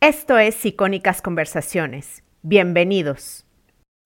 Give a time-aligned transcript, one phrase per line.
[0.00, 2.22] Esto es Icónicas Conversaciones.
[2.42, 3.44] Bienvenidos.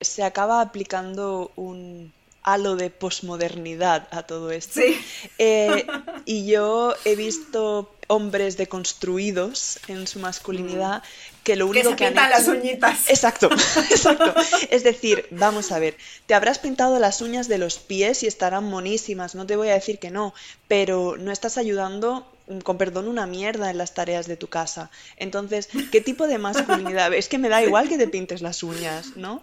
[0.01, 4.81] Se acaba aplicando un halo de posmodernidad a todo esto.
[4.81, 4.99] Sí.
[5.37, 5.87] Eh,
[6.25, 11.03] y yo he visto hombres deconstruidos en su masculinidad
[11.45, 13.11] que lo único que, se que han pintan las uñitas.
[13.11, 13.51] Exacto,
[13.91, 14.35] exacto.
[14.71, 15.97] Es decir, vamos a ver,
[16.27, 19.75] te habrás pintado las uñas de los pies y estarán monísimas, no te voy a
[19.75, 20.35] decir que no,
[20.69, 22.32] pero no estás ayudando, mm,
[22.65, 24.91] con perdón, una mierda en las tareas de tu casa.
[25.17, 27.13] Entonces, ¿qué tipo de masculinidad?
[27.15, 29.43] Es que me da igual que te pintes las uñas, ¿no?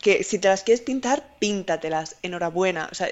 [0.00, 2.88] Que si te las quieres pintar, píntatelas, enhorabuena.
[2.90, 3.08] O sea,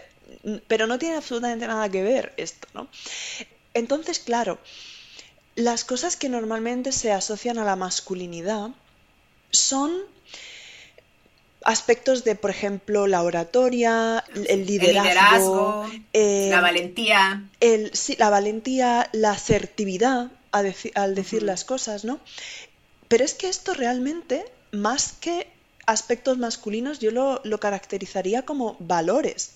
[0.67, 2.89] pero no tiene absolutamente nada que ver esto, ¿no?
[3.75, 4.59] Entonces, claro,
[5.55, 8.71] las cosas que normalmente se asocian a la masculinidad
[9.51, 9.93] son
[11.65, 17.45] aspectos de, por ejemplo, la oratoria, el El liderazgo, liderazgo, eh, la valentía.
[17.61, 22.21] el- sí, la valentía, la asertividad a deci- al decir las cosas, ¿no?
[23.09, 25.49] Pero es que esto realmente, más que
[25.87, 29.53] aspectos masculinos, yo lo, lo caracterizaría como valores.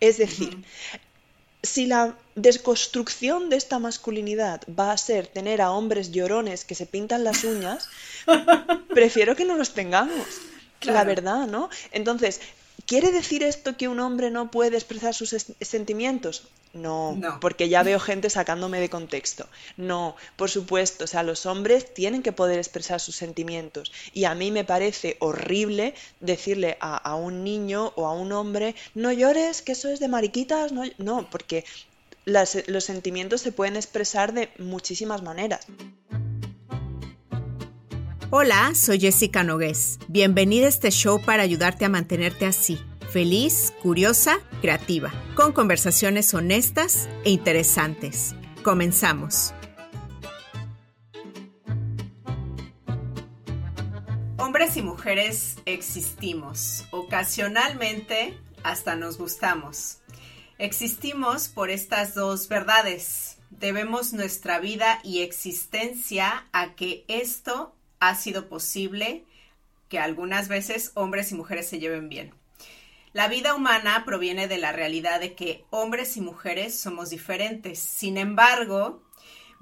[0.00, 0.64] Es decir,
[1.62, 6.86] si la desconstrucción de esta masculinidad va a ser tener a hombres llorones que se
[6.86, 7.88] pintan las uñas,
[8.94, 10.26] prefiero que no los tengamos.
[10.84, 11.68] La verdad, ¿no?
[11.90, 12.40] Entonces,
[12.86, 16.48] ¿quiere decir esto que un hombre no puede expresar sus sentimientos?
[16.74, 17.38] No, No.
[17.38, 19.46] porque ya veo gente sacándome de contexto.
[19.76, 23.92] No, por supuesto, o sea, los hombres tienen que poder expresar sus sentimientos.
[24.14, 28.74] Y a mí me parece horrible decirle a, a un niño o a un hombre,
[28.94, 30.72] no llores, que eso es de mariquitas.
[30.72, 31.66] No, no porque
[32.24, 35.66] las- los sentimientos se pueden expresar de muchísimas maneras.
[38.34, 39.98] Hola, soy Jessica Nogués.
[40.08, 42.80] Bienvenida a este show para ayudarte a mantenerte así,
[43.10, 48.34] feliz, curiosa, creativa, con conversaciones honestas e interesantes.
[48.62, 49.52] Comenzamos.
[54.38, 56.86] Hombres y mujeres existimos.
[56.90, 59.98] Ocasionalmente hasta nos gustamos.
[60.56, 63.36] Existimos por estas dos verdades.
[63.50, 69.24] Debemos nuestra vida y existencia a que esto ha sido posible,
[69.88, 72.34] que algunas veces hombres y mujeres se lleven bien.
[73.12, 77.78] La vida humana proviene de la realidad de que hombres y mujeres somos diferentes.
[77.78, 79.02] Sin embargo,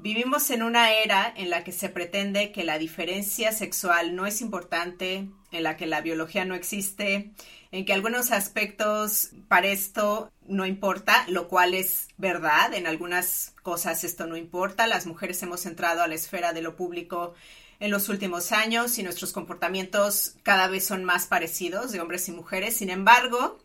[0.03, 4.41] Vivimos en una era en la que se pretende que la diferencia sexual no es
[4.41, 7.33] importante, en la que la biología no existe,
[7.71, 14.03] en que algunos aspectos para esto no importa, lo cual es verdad, en algunas cosas
[14.03, 17.34] esto no importa, las mujeres hemos entrado a la esfera de lo público
[17.81, 22.33] en los últimos años y nuestros comportamientos cada vez son más parecidos de hombres y
[22.33, 23.59] mujeres, sin embargo,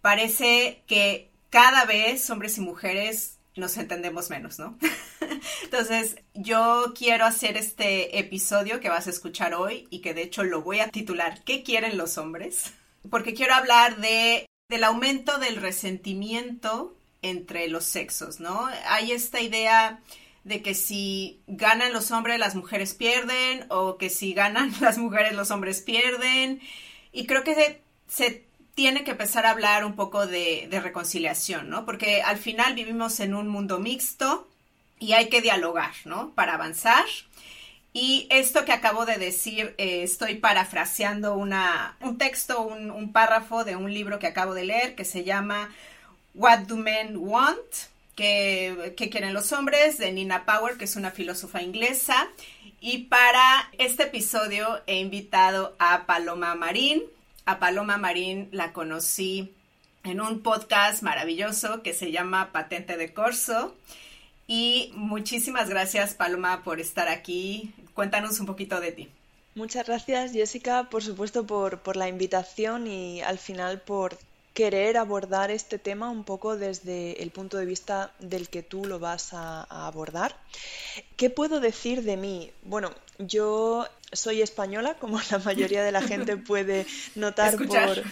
[0.00, 4.78] parece que cada vez hombres y mujeres nos entendemos menos, ¿no?
[5.64, 10.44] Entonces, yo quiero hacer este episodio que vas a escuchar hoy y que de hecho
[10.44, 12.72] lo voy a titular ¿Qué quieren los hombres?
[13.10, 18.68] Porque quiero hablar de, del aumento del resentimiento entre los sexos, ¿no?
[18.86, 20.00] Hay esta idea
[20.44, 25.34] de que si ganan los hombres, las mujeres pierden, o que si ganan las mujeres,
[25.34, 26.60] los hombres pierden.
[27.12, 28.44] Y creo que se, se
[28.74, 31.84] tiene que empezar a hablar un poco de, de, reconciliación, ¿no?
[31.84, 34.48] Porque al final vivimos en un mundo mixto
[34.98, 36.32] y hay que dialogar, ¿no?
[36.34, 37.04] Para avanzar.
[37.92, 43.64] Y esto que acabo de decir, eh, estoy parafraseando una, un texto, un, un, párrafo
[43.64, 45.70] de un libro que acabo de leer que se llama
[46.34, 47.91] What Do Men Want?
[48.14, 49.98] ¿Qué, qué quieren los hombres?
[49.98, 52.28] de Nina Power, que es una filósofa inglesa.
[52.80, 57.02] Y para este episodio he invitado a Paloma Marín,
[57.46, 59.52] a Paloma Marín la conocí
[60.04, 63.76] en un podcast maravilloso que se llama Patente de Corso.
[64.46, 67.72] Y muchísimas gracias, Paloma, por estar aquí.
[67.94, 69.08] Cuéntanos un poquito de ti.
[69.54, 74.18] Muchas gracias, Jessica, por supuesto, por, por la invitación y al final por
[74.54, 78.98] querer abordar este tema un poco desde el punto de vista del que tú lo
[78.98, 80.36] vas a, a abordar.
[81.16, 82.52] ¿Qué puedo decir de mí?
[82.62, 88.02] Bueno, yo soy española, como la mayoría de la gente puede notar por,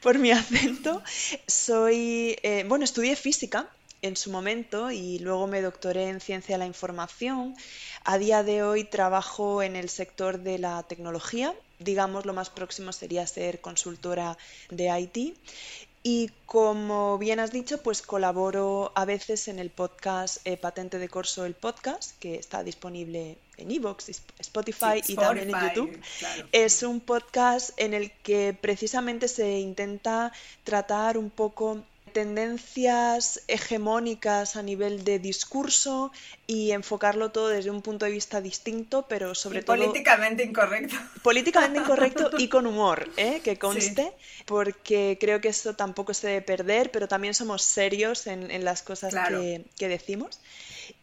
[0.00, 1.02] por, mi acento.
[1.46, 3.68] Soy, eh, bueno, estudié física
[4.02, 7.54] en su momento y luego me doctoré en ciencia de la información.
[8.04, 11.54] A día de hoy trabajo en el sector de la tecnología.
[11.78, 14.38] Digamos, lo más próximo sería ser consultora
[14.70, 15.36] de IT.
[16.02, 21.10] Y como bien has dicho, pues colaboro a veces en el podcast eh, Patente de
[21.10, 24.08] Corso, el podcast, que está disponible en Evox,
[24.38, 26.00] Spotify, sí, y también en YouTube.
[26.18, 26.48] Claro.
[26.52, 30.32] Es un podcast en el que precisamente se intenta
[30.64, 31.82] tratar un poco
[32.12, 36.12] tendencias hegemónicas a nivel de discurso
[36.46, 39.76] y enfocarlo todo desde un punto de vista distinto, pero sobre todo...
[39.76, 40.96] Políticamente incorrecto.
[41.22, 43.40] Políticamente incorrecto y con humor, ¿eh?
[43.42, 44.12] que conste,
[44.44, 49.14] porque creo que esto tampoco se debe perder, pero también somos serios en, las cosas
[49.14, 50.40] que, que decimos.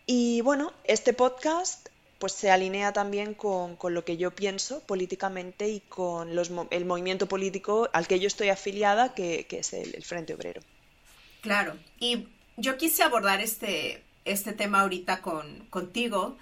[0.05, 1.89] Y bueno, este podcast
[2.19, 6.29] pues se alinea también con, lo que yo pienso políticamente y con
[6.71, 10.61] el movimiento político al que yo estoy afiliada, que, es el, Frente Obrero.
[11.47, 12.27] Claro, y
[12.57, 16.37] yo quise abordar este, este tema ahorita con, contigo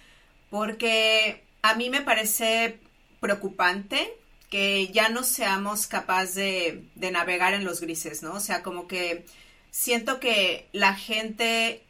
[0.49, 2.79] porque a mí me parece
[3.19, 4.11] preocupante
[4.49, 8.33] que ya no seamos capaces de, de navegar en los grises, ¿no?
[8.33, 9.27] O sea, como que
[9.69, 11.83] siento que la gente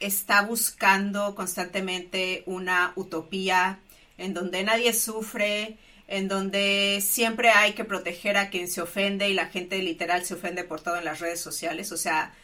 [0.00, 3.78] está buscando constantemente una utopía
[4.16, 5.76] en donde nadie sufre,
[6.12, 10.34] en donde siempre hay que proteger a quien se ofende y la gente literal se
[10.34, 11.90] ofende por todo en las redes sociales.
[11.90, 12.34] O sea,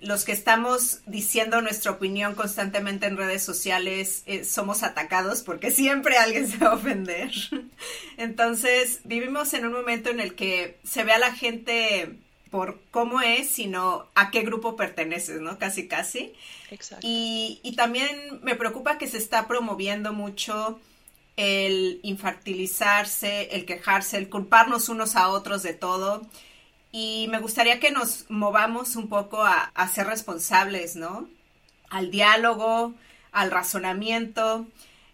[0.00, 6.18] los que estamos diciendo nuestra opinión constantemente en redes sociales eh, somos atacados porque siempre
[6.18, 7.30] alguien se va a ofender.
[8.18, 12.18] Entonces, vivimos en un momento en el que se ve a la gente
[12.50, 15.58] por cómo es, sino a qué grupo perteneces, ¿no?
[15.58, 16.34] Casi, casi.
[16.70, 17.06] Exacto.
[17.08, 20.78] Y, y también me preocupa que se está promoviendo mucho
[21.36, 26.26] el infantilizarse, el quejarse, el culparnos unos a otros de todo.
[26.92, 31.28] Y me gustaría que nos movamos un poco a, a ser responsables, ¿no?
[31.90, 32.94] Al diálogo,
[33.32, 34.66] al razonamiento.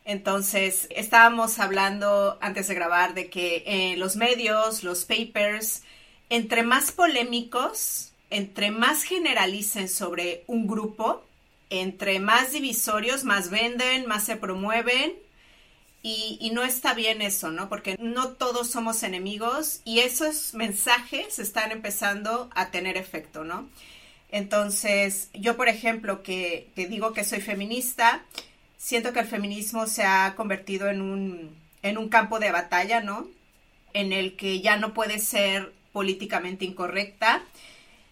[0.04, 5.82] Entonces, estábamos hablando antes de grabar de que eh, los medios, los papers,
[6.28, 11.24] entre más polémicos, entre más generalicen sobre un grupo,
[11.70, 15.14] entre más divisorios, más venden, más se promueven.
[16.04, 17.68] Y, no está bien eso, ¿no?
[17.68, 23.68] Porque no todos somos enemigos y esos mensajes están empezando a tener efecto, ¿no?
[24.30, 28.24] Entonces, yo, por ejemplo, que, que digo que soy feminista,
[28.78, 33.28] siento que el feminismo se ha convertido en un, en un campo de batalla, ¿no?
[33.92, 37.44] En el que ya no puede ser políticamente incorrecta.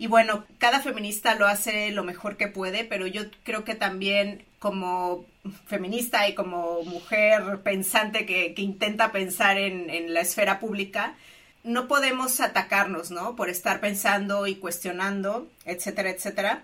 [0.01, 4.47] Y bueno, cada feminista lo hace lo mejor que puede, pero yo creo que también
[4.59, 5.27] como
[5.67, 11.17] feminista y como mujer pensante que, intenta pensar en, la esfera pública,
[11.65, 13.37] no podemos atacarnos, ¿no?
[13.37, 16.63] Por estar pensando y cuestionando, etcétera, etcétera.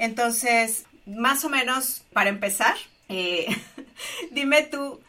[0.00, 2.74] Entonces, más o menos, para empezar,
[3.08, 3.46] eh,
[4.32, 5.00] dime tú,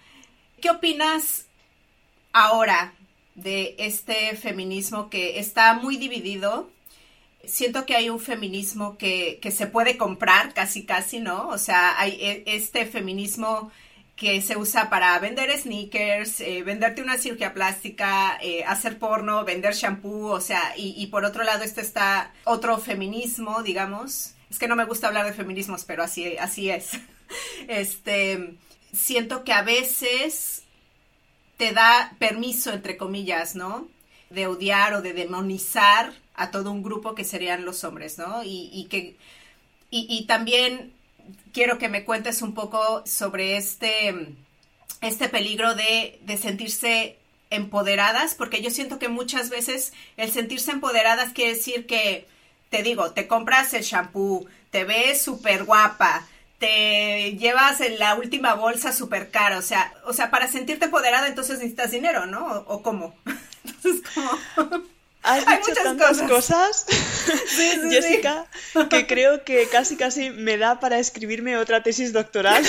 [0.62, 1.48] ¿qué opinas
[2.32, 2.94] ahora
[3.34, 6.70] de este feminismo que está muy dividido.
[7.48, 11.50] Siento que hay un feminismo que, se puede comprar casi casi, ¿no?
[11.50, 13.72] O sea, hay e, este feminismo
[14.16, 19.74] que se usa para vender sneakers, eh, venderte una cirugía plástica, eh, hacer porno, vender
[19.74, 24.34] shampoo, o sea, y, por otro lado este está otro feminismo, digamos.
[24.50, 26.92] Es que no me gusta hablar de feminismos, pero así, así es.
[27.68, 28.56] Este,
[28.94, 30.62] siento que a veces
[31.58, 33.88] te da permiso, entre comillas, ¿no?
[34.30, 38.42] De odiar o de demonizar a todo un grupo que serían los hombres, ¿no?
[38.44, 39.16] Y, que,
[39.90, 40.94] y, también
[41.54, 44.36] quiero que me cuentes un poco sobre este,
[45.02, 47.18] este peligro de, de sentirse
[47.50, 52.28] empoderadas, porque yo siento que muchas veces el sentirse empoderadas quiere decir que,
[52.70, 56.28] te digo, te compras el shampoo, te ves súper guapa,
[56.60, 61.28] te llevas en la última bolsa súper cara, o sea, o sea, para sentirte empoderada
[61.28, 62.46] entonces necesitas dinero, ¿no?
[62.68, 63.15] ¿O, cómo?
[63.65, 64.84] Entonces, como...
[65.25, 66.86] Has dicho tantas cosas,
[67.89, 68.46] Jessica,
[68.89, 72.63] que creo que casi casi me da para escribirme otra tesis doctoral.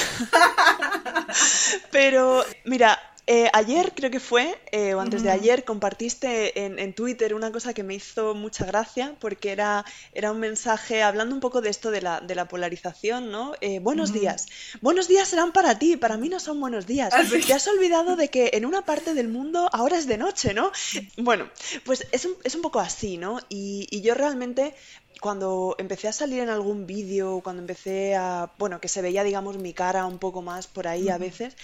[1.91, 2.99] Pero mira,
[3.29, 7.75] eh, ayer creo que fue, eh, o antes de ayer, compartiste en, Twitter una cosa
[7.75, 11.91] que me hizo mucha gracia, porque era, era un mensaje hablando un poco de esto
[11.91, 13.55] de la, de la polarización, ¿no?
[13.61, 14.47] Eh, buenos días.
[14.81, 17.13] Buenos días serán para ti, para mí no son buenos días.
[17.13, 20.55] Ah, Te has olvidado de que en una parte del mundo ahora es de noche,
[20.55, 20.71] ¿no?
[21.17, 21.51] Bueno,
[21.85, 23.41] pues es un, es un poco así, ¿no?
[23.49, 24.75] Y, y yo realmente
[25.21, 29.59] cuando empecé a salir en algún vídeo, cuando empecé a, bueno, que se veía, digamos,
[29.59, 31.57] mi cara un poco más por ahí a veces,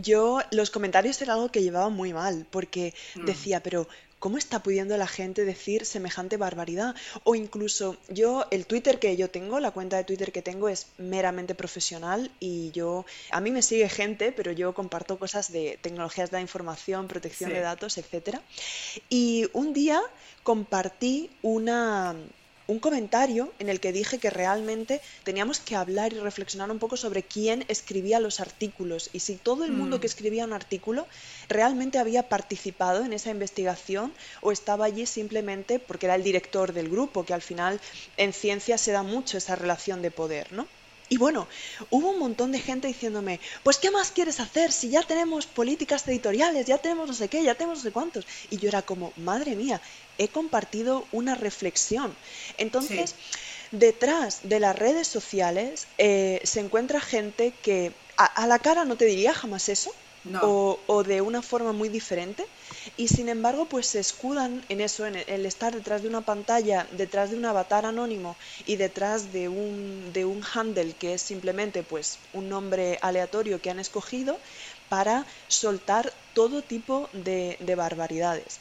[0.00, 3.24] yo, los comentarios era algo que llevaba muy mal, porque mm.
[3.24, 3.86] decía, pero
[4.18, 6.94] ¿cómo está pudiendo la gente decir semejante barbaridad?
[7.24, 10.88] O incluso yo, el Twitter que yo tengo, la cuenta de Twitter que tengo es
[10.98, 16.30] meramente profesional y yo, a mí me sigue gente, pero yo comparto cosas de tecnologías
[16.30, 18.38] de la información, protección de datos, etc.
[19.08, 20.00] Y un día
[20.42, 22.14] compartí una
[22.66, 26.96] un comentario en el que dije que realmente teníamos que hablar y reflexionar un poco
[26.96, 30.00] sobre quién escribía los artículos y si todo el mundo mm.
[30.00, 31.06] que escribía un artículo
[31.48, 36.88] realmente había participado en esa investigación o estaba allí simplemente porque era el director del
[36.88, 37.80] grupo, que al final
[38.16, 40.66] en ciencia se da mucho esa relación de poder, ¿no?
[41.08, 41.46] Y bueno,
[41.90, 46.06] hubo un montón de gente diciéndome, pues ¿qué más quieres hacer si ya tenemos políticas
[46.08, 48.26] editoriales, ya tenemos no sé qué, ya tenemos no sé cuántos?
[48.50, 49.80] Y yo era como, madre mía,
[50.18, 52.16] he compartido una reflexión.
[52.58, 53.14] Entonces,
[53.70, 59.04] detrás de las redes sociales eh, se encuentra gente que a, la cara no te
[59.04, 59.92] diría jamás eso,
[60.42, 62.44] o, de una forma muy diferente,
[62.96, 66.88] y sin embargo, pues se escudan en eso, en el estar detrás de una pantalla,
[66.92, 71.82] detrás de un avatar anónimo y detrás de un, de un handle que es simplemente
[71.82, 74.40] pues un nombre aleatorio que han escogido
[74.88, 78.60] para soltar todo tipo de barbaridades.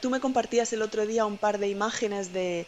[0.00, 2.66] Tú me compartías el otro día un par de imágenes de,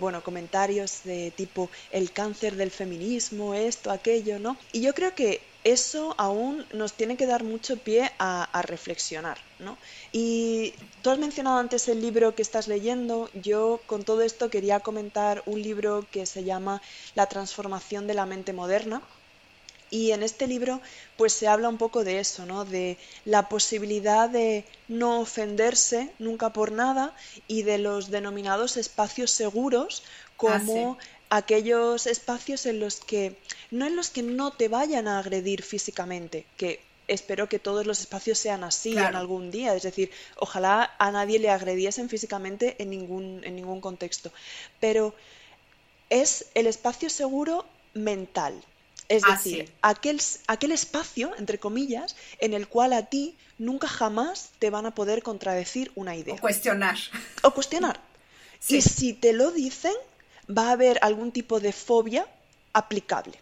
[0.00, 4.58] bueno, comentarios de tipo el cáncer del feminismo, esto, aquello, ¿no?
[4.72, 9.76] Y yo creo que eso aún nos tiene que dar mucho pie a, reflexionar, ¿no?
[10.12, 13.28] Y tú has mencionado antes el libro que estás leyendo.
[13.34, 16.80] Yo con todo esto quería comentar un libro que se llama
[17.14, 19.02] La transformación de la mente moderna
[19.90, 20.80] y en este libro
[21.16, 22.64] pues se habla un poco de eso, ¿no?
[22.64, 27.14] De la posibilidad de no ofenderse nunca por nada
[27.46, 30.02] y de los denominados espacios seguros
[30.36, 33.36] como ah, aquellos espacios en los que
[33.70, 38.00] no en los que no te vayan a agredir físicamente, que espero que todos los
[38.00, 42.90] espacios sean así en algún día, es decir, ojalá a nadie le agrediesen físicamente en
[42.90, 44.32] ningún en ningún contexto,
[44.80, 45.14] pero
[46.10, 48.62] es el espacio seguro mental,
[49.08, 54.50] es ah, decir, aquel, aquel espacio, entre comillas, en el cual a ti nunca jamás
[54.58, 56.34] te van a poder contradecir una idea.
[56.34, 56.98] O cuestionar.
[57.42, 58.00] O cuestionar.
[58.68, 59.94] Y si te lo dicen,
[60.48, 62.26] va a haber algún tipo de fobia
[62.72, 63.38] aplicable.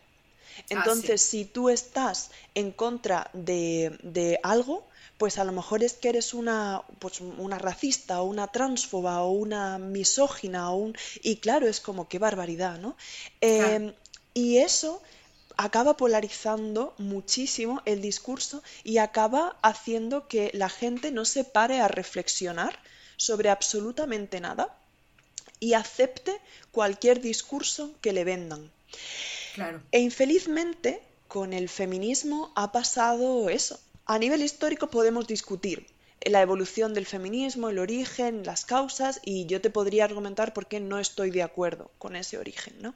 [0.58, 4.86] Ah, Entonces, si tú estás en contra de, algo,
[5.18, 9.32] pues a lo mejor es que eres una, pues una racista o una transfoba o
[9.32, 10.96] una misógina o un...
[11.22, 12.96] Y claro, es como qué barbaridad, ¿no?
[13.40, 13.92] Em,
[14.34, 15.02] y eso
[15.56, 21.88] acaba polarizando muchísimo el discurso y acaba haciendo que la gente no se pare a
[21.88, 22.78] reflexionar
[23.16, 24.76] sobre absolutamente nada
[25.60, 26.38] y acepte
[26.70, 28.70] cualquier discurso que le vendan.
[29.90, 33.80] E infelizmente, con el feminismo ha pasado eso.
[34.04, 35.86] A nivel histórico podemos discutir
[36.24, 40.80] la evolución del feminismo, el origen, las causas, y yo te podría argumentar por qué
[40.80, 42.94] no estoy de acuerdo con ese origen, ¿no?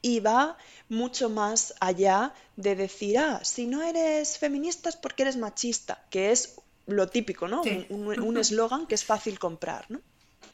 [0.00, 0.56] Y va
[0.88, 6.32] mucho más allá de decir, ah, si no eres feminista es porque eres machista, que
[6.32, 6.56] es
[6.86, 7.62] lo típico, ¿no?
[7.90, 10.00] Un eslogan que es fácil comprar, ¿no?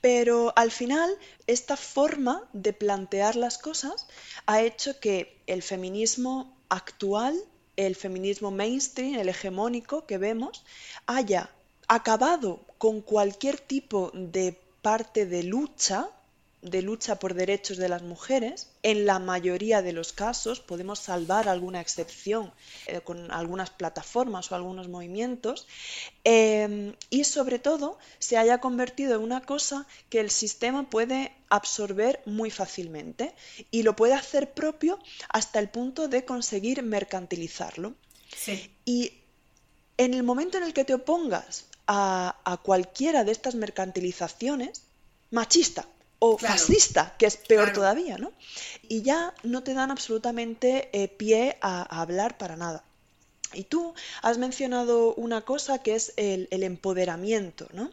[0.01, 1.11] Pero al final,
[1.47, 4.07] esta forma de plantear las cosas
[4.47, 7.37] ha hecho que el feminismo actual,
[7.77, 10.65] el feminismo mainstream, el hegemónico que vemos,
[11.07, 11.51] haya
[11.89, 16.09] acabado con cualquier tipo de parte de lucha,
[16.71, 18.69] de lucha por derechos de las mujeres.
[18.83, 22.53] En la mayoría de los casos podemos salvar alguna excepción
[22.87, 25.67] eh, con algunas plataformas o algunos movimientos.
[26.25, 32.21] Em, y sobre todo se haya convertido en una cosa que el sistema puede absorber
[32.27, 33.35] muy fácilmente
[33.71, 34.99] y lo puede hacer propio
[35.29, 37.95] hasta el punto de conseguir mercantilizarlo.
[38.85, 39.13] Y
[39.97, 44.85] en el momento en el que te opongas a, cualquiera de estas mercantilizaciones
[45.31, 45.87] machista
[46.19, 48.33] o fascista, que es peor todavía, ¿no?
[48.89, 52.85] Y ya no te dan absolutamente eh, pie a, hablar para nada.
[53.55, 57.91] Y tú has mencionado una cosa que es el, empoderamiento, ¿no?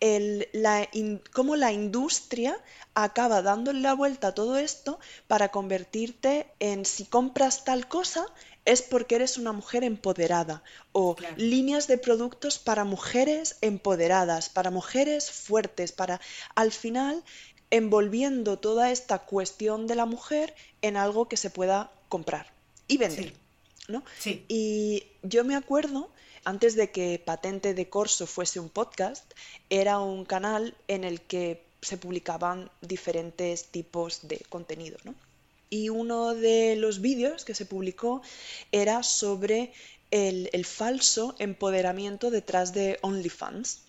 [0.00, 0.88] El, la
[1.30, 2.58] cómo la industria
[2.94, 8.24] acaba dándole la vuelta a todo esto para convertirte en si compras tal cosa,
[8.64, 10.62] es porque eres una mujer empoderada
[10.92, 16.20] o líneas de productos para mujeres empoderadas, para mujeres fuertes, para
[16.54, 17.22] al final
[17.76, 22.52] envolviendo toda esta cuestión de la mujer en algo que se pueda comprar
[22.86, 23.34] y vender.
[23.88, 24.04] ¿no?
[24.48, 26.08] Y yo me acuerdo,
[26.44, 29.24] antes de que Patente de Corso fuese un podcast,
[29.70, 34.96] era un canal en el que se publicaban diferentes tipos de contenido.
[35.02, 35.14] ¿no?
[35.74, 38.22] y uno de los vídeos que se publicó
[38.70, 39.72] era sobre
[40.12, 43.80] el, falso empoderamiento detrás de OnlyFans.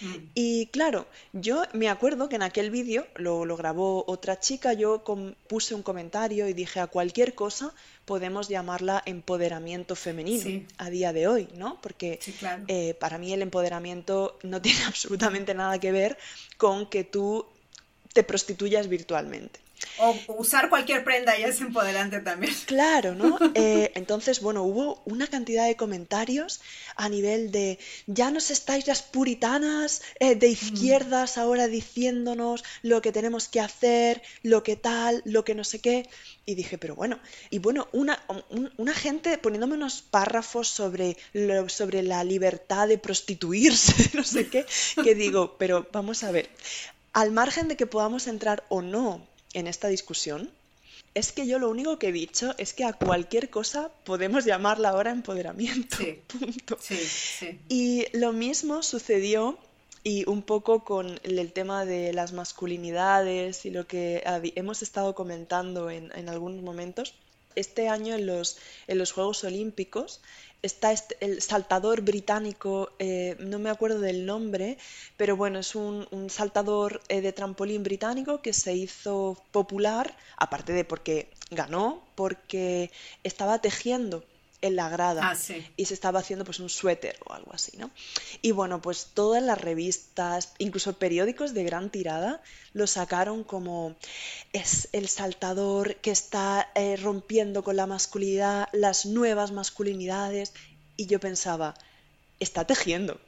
[0.00, 0.16] Mm.
[0.34, 5.04] Y claro, yo me acuerdo que en aquel vídeo lo, lo, grabó otra chica, yo
[5.48, 11.28] puse un comentario y dije a cualquier cosa podemos llamarla empoderamiento femenino a día de
[11.28, 11.80] hoy, ¿no?
[11.80, 12.18] Porque
[12.68, 16.18] eh, para mí el empoderamiento no tiene absolutamente nada que ver
[16.56, 17.46] con que tú
[18.12, 19.60] te prostituyas virtualmente.
[19.98, 22.54] O usar cualquier prenda ya es empoderante también.
[22.66, 23.38] Claro, ¿no?
[23.54, 26.60] Eh, entonces, bueno, hubo una cantidad de comentarios
[26.96, 33.12] a nivel de ya nos estáis las puritanas eh, de izquierdas ahora diciéndonos lo que
[33.12, 36.08] tenemos que hacer, lo que tal, lo que no sé qué.
[36.46, 37.20] Y dije, pero bueno,
[37.50, 38.20] y bueno, una,
[38.76, 41.16] una gente poniéndome unos párrafos sobre,
[41.68, 44.66] sobre la libertad de prostituirse, no sé qué,
[45.02, 46.50] que digo, pero vamos a ver,
[47.12, 50.50] al margen de que podamos entrar o no en esta discusión
[51.14, 54.90] es que yo lo único que he dicho es que a cualquier cosa podemos llamarla
[54.90, 55.98] ahora empoderamiento.
[56.26, 56.78] Punto.
[57.68, 59.58] Y lo mismo sucedió
[60.04, 64.22] y un poco con el tema de las masculinidades y lo que
[64.56, 67.14] hemos estado comentando en, en algunos momentos.
[67.54, 68.56] Este año en los,
[68.86, 70.22] en los Juegos Olímpicos
[70.62, 74.78] está este, el saltador británico, eh, no me acuerdo del nombre,
[75.16, 80.84] pero bueno, es un, saltador eh, de trampolín británico que se hizo popular, aparte de
[80.84, 82.90] porque ganó, porque
[83.24, 84.24] estaba tejiendo
[84.62, 85.36] en la grada ah,
[85.76, 87.90] y se estaba haciendo pues un suéter o algo así, ¿no?
[88.40, 92.40] Y bueno, pues todas las revistas, incluso periódicos de gran tirada,
[92.72, 93.96] lo sacaron como
[94.52, 100.54] es el saltador que está eh, rompiendo con la masculinidad, las nuevas masculinidades
[100.96, 101.74] y yo pensaba,
[102.38, 103.20] está tejiendo.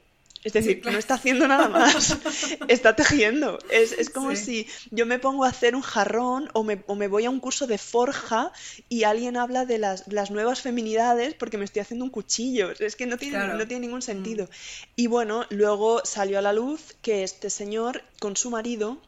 [0.45, 2.17] Es decir, no está haciendo nada más,
[2.67, 3.57] está tejiendo.
[3.71, 7.39] Es, como si yo me pongo a hacer un jarrón o me, voy a un
[7.39, 8.51] curso de forja
[8.87, 12.71] y alguien habla de las, nuevas feminidades porque me estoy haciendo un cuchillo.
[12.79, 14.45] Es que no tiene, no tiene ningún sentido.
[14.45, 14.49] Mm.
[14.97, 19.01] Y bueno, luego salió a la luz que este señor con su marido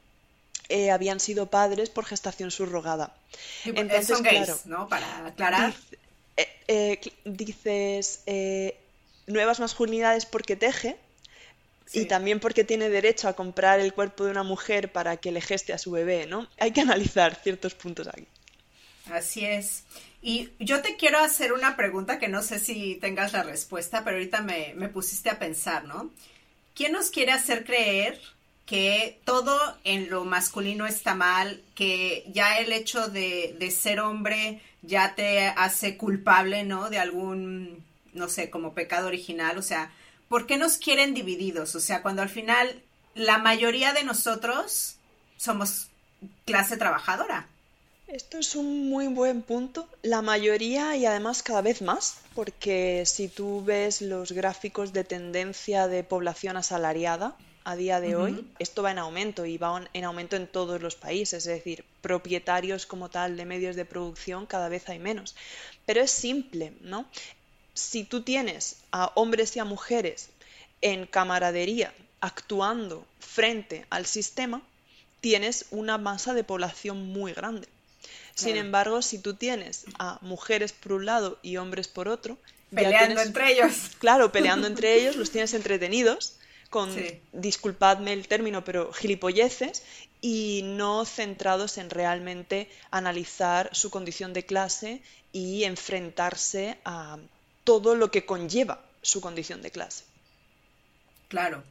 [0.69, 3.15] eh, habían sido padres por gestación subrogada.
[3.63, 4.89] Entonces, claro, ¿no?
[4.89, 5.75] Para aclarar.
[6.35, 8.23] Eh, eh, dices
[9.27, 10.97] nuevas masculinidades porque teje
[11.93, 15.41] y también porque tiene derecho a comprar el cuerpo de una mujer para que le
[15.41, 16.47] geste a su bebé, ¿no?
[16.59, 18.27] Hay que analizar ciertos puntos aquí.
[19.11, 19.83] Así es.
[20.21, 24.17] Y yo te quiero hacer una pregunta que no sé si tengas la respuesta, pero
[24.17, 26.11] ahorita me, pusiste a pensar, ¿no?
[26.75, 28.19] ¿Quién nos quiere hacer creer
[28.65, 34.61] que todo en lo masculino está mal, que ya el hecho de, de ser hombre
[34.81, 36.89] ya te hace culpable, ¿no?
[36.89, 39.91] De algún, no sé, como pecado original, o sea,
[40.29, 41.75] ¿por qué nos quieren divididos?
[41.75, 42.81] O sea, cuando al final
[43.15, 44.97] la mayoría de nosotros
[45.37, 45.87] somos
[46.45, 47.47] clase trabajadora.
[48.07, 49.87] Esto es un muy buen punto.
[50.01, 55.87] La mayoría y además cada vez más, porque si tú ves los gráficos de tendencia
[55.87, 57.35] de población asalariada
[57.65, 60.95] a día de hoy, esto va en aumento y va en aumento en todos los
[60.95, 65.35] países, es decir, propietarios como tal de medios de producción cada vez hay menos.
[65.85, 67.07] Pero es simple, ¿no?
[67.77, 70.29] Si tú tienes a hombres y a mujeres
[70.81, 74.63] en camaradería actuando frente al sistema,
[75.21, 77.67] tienes una masa de población muy grande.
[78.33, 82.37] Sin embargo, si tú tienes a mujeres por un lado y hombres por otro,
[82.73, 83.91] peleando entre ellos.
[83.99, 86.35] Claro, peleando entre ellos, los tienes entretenidos
[86.69, 86.93] con,
[87.31, 89.83] disculpadme el término, pero gilipolleces
[90.21, 97.17] y no centrados en realmente analizar su condición de clase y enfrentarse a,
[97.67, 100.05] todo lo que conlleva su condición de clase.
[101.27, 101.65] Claro.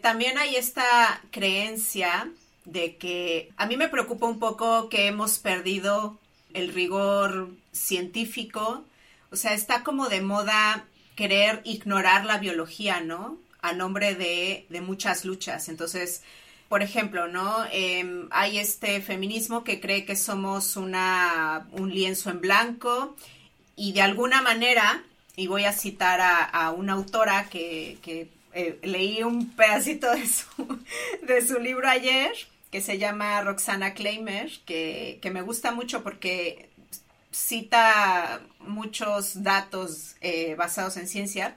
[0.00, 2.28] También hay esta creencia
[2.64, 6.18] de que a mí me preocupa un poco que hemos perdido
[6.54, 8.84] el rigor científico,
[9.30, 13.38] o sea, está como de moda querer ignorar la biología, ¿no?
[13.60, 15.68] A nombre de, muchas luchas.
[15.68, 16.22] Entonces,
[16.68, 17.64] por ejemplo, ¿no?
[17.70, 23.14] Em, hay este feminismo que cree que somos una, un lienzo en blanco
[23.76, 25.04] y de alguna manera
[25.36, 30.46] y voy a citar a, una autora que, eh, leí un pedacito de su,
[31.26, 32.32] de su libro ayer,
[32.70, 36.68] que se llama Roxana Kleimer, que, me gusta mucho porque
[37.30, 41.56] cita muchos datos eh, basados en ciencia,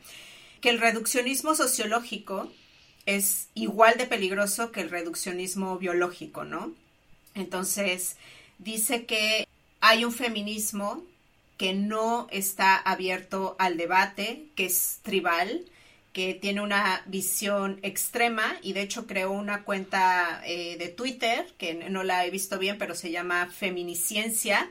[0.62, 2.52] que el reduccionismo sociológico
[3.06, 6.74] es igual de peligroso que el reduccionismo biológico, ¿no?
[7.34, 8.16] Entonces,
[8.58, 9.48] dice que
[9.82, 11.04] hay un feminismo
[11.58, 15.65] que no está abierto al debate, que es tribal,
[16.13, 21.74] que tiene una visión extrema y de hecho creó una cuenta eh, de Twitter, que
[21.89, 24.70] no la he visto bien, pero se llama Feminiciencia,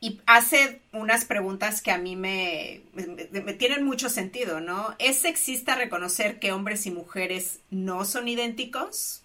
[0.00, 4.94] y hace unas preguntas que a mí me, me, tienen mucho sentido, ¿no?
[4.98, 9.22] ¿Es sexista reconocer que hombres y mujeres no son idénticos?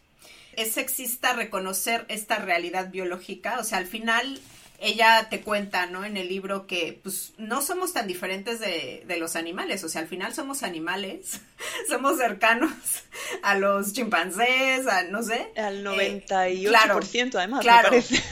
[0.53, 3.59] ¿Es sexista reconocer esta realidad biológica?
[3.59, 4.39] O sea, al final
[4.81, 6.03] ella te cuenta, ¿no?
[6.03, 10.01] En el libro que pues no somos tan diferentes de, de los animales, o sea,
[10.01, 11.39] al final somos animales,
[11.87, 12.71] somos cercanos
[13.43, 15.51] a los chimpancés, a no sé.
[15.55, 18.23] Al 98% eh, además, me parece.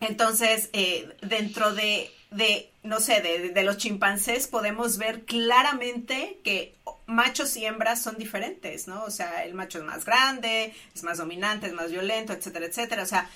[0.00, 6.74] Entonces, eh, dentro de, de, no sé, de, de los chimpancés podemos ver claramente que
[7.06, 9.04] machos y hembras son diferentes, ¿no?
[9.04, 13.02] O sea, el macho es más grande, es más dominante, es más violento, etcétera, etcétera.
[13.02, 13.30] O sea,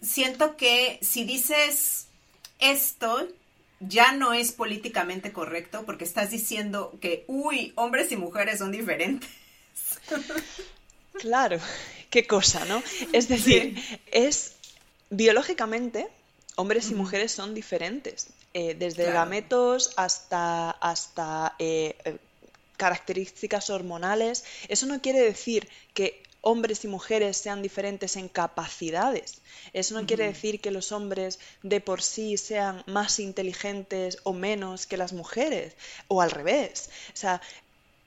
[0.00, 2.06] siento que si dices
[2.58, 3.28] esto,
[3.80, 9.28] ya no es políticamente correcto porque estás diciendo que, uy, hombres y mujeres son diferentes.
[11.18, 11.58] Claro,
[12.10, 12.82] qué cosa, ¿no?
[13.14, 13.82] Es decir,
[14.12, 14.52] es
[15.08, 16.08] biológicamente,
[16.56, 18.28] hombres y mujeres son diferentes.
[18.58, 22.16] Eh, desde gametos hasta, hasta eh, eh,
[22.78, 24.44] características hormonales.
[24.68, 29.40] Eso no quiere decir que hombres y mujeres sean diferentes en capacidades.
[29.72, 34.86] Eso no quiere decir que los hombres de por sí sean más inteligentes o menos
[34.86, 35.74] que las mujeres,
[36.06, 36.88] o al revés.
[37.12, 37.42] O sea,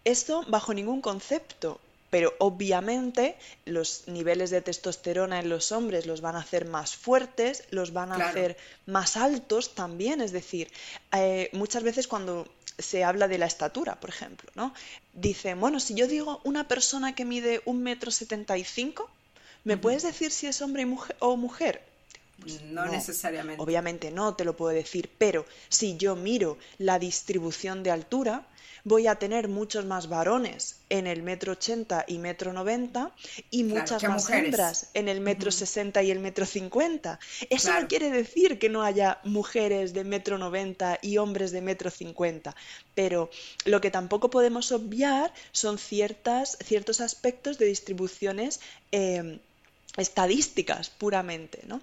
[0.05, 1.81] esto bajo ningún concepto.
[2.09, 7.65] Pero obviamente los niveles de testosterona en los hombres los van a hacer más fuertes,
[7.69, 10.19] los van a hacer más altos también.
[10.19, 10.71] Es decir,
[11.11, 12.47] eh, muchas veces cuando
[12.79, 14.73] se habla de la estatura, por ejemplo, ¿no?
[15.13, 19.09] Dicen, bueno, si yo digo una persona que mide un metro setenta y cinco,
[19.63, 20.87] ¿me puedes decir si es hombre
[21.19, 21.83] o mujer?
[22.41, 23.61] Pues no, necesariamente.
[23.61, 28.45] Obviamente no te lo puedo decir, pero si yo miro la distribución de altura,
[28.83, 33.11] voy a tener muchos más varones en el metro ochenta y metro noventa
[33.51, 37.19] y muchas más hembras en el metro sesenta y el metro cincuenta.
[37.49, 41.89] Eso no quiere decir que no haya mujeres de metro noventa y hombres de metro
[41.89, 42.55] cincuenta,
[42.95, 43.29] pero
[43.65, 48.59] lo que tampoco podemos obviar son ciertas, ciertos aspectos de distribuciones
[48.91, 49.39] em,
[49.97, 51.61] estadísticas puramente.
[51.67, 51.81] ¿no?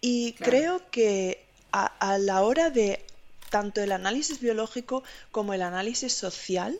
[0.00, 3.04] Y creo que a la hora de
[3.56, 6.78] tanto el análisis biológico como el análisis social,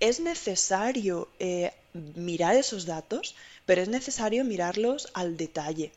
[0.00, 1.70] es necesario eh,
[2.14, 3.34] mirar esos datos,
[3.66, 5.92] pero es necesario mirarlos al detalle.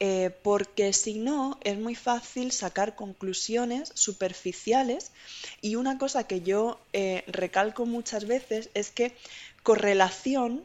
[0.00, 5.12] Eh, porque si no es muy fácil sacar conclusiones superficiales
[5.60, 9.14] y una cosa que yo eh, recalco muchas veces es que
[9.62, 10.64] correlación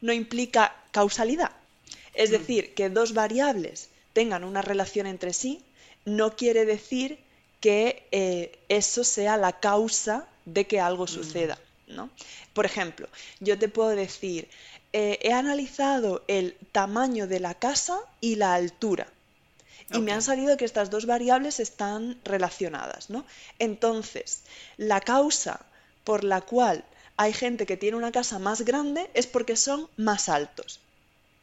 [0.00, 1.52] no implica causalidad.
[2.14, 2.32] Es mm.
[2.32, 5.62] decir, que dos variables tengan una relación entre sí
[6.06, 7.18] no quiere decir
[7.60, 11.08] que eh, eso sea la causa de que algo mm.
[11.08, 11.58] suceda.
[11.86, 12.10] ¿no?
[12.52, 13.08] Por ejemplo,
[13.40, 14.48] yo te puedo decir,
[14.92, 19.06] eh, he analizado el tamaño de la casa y la altura.
[19.92, 23.24] Y me han salido que estas dos variables están relacionadas, ¿no?
[23.60, 24.42] Entonces,
[24.76, 25.60] la causa
[26.02, 26.84] por la cual
[27.16, 30.80] hay gente que tiene una casa más grande es porque son más altos.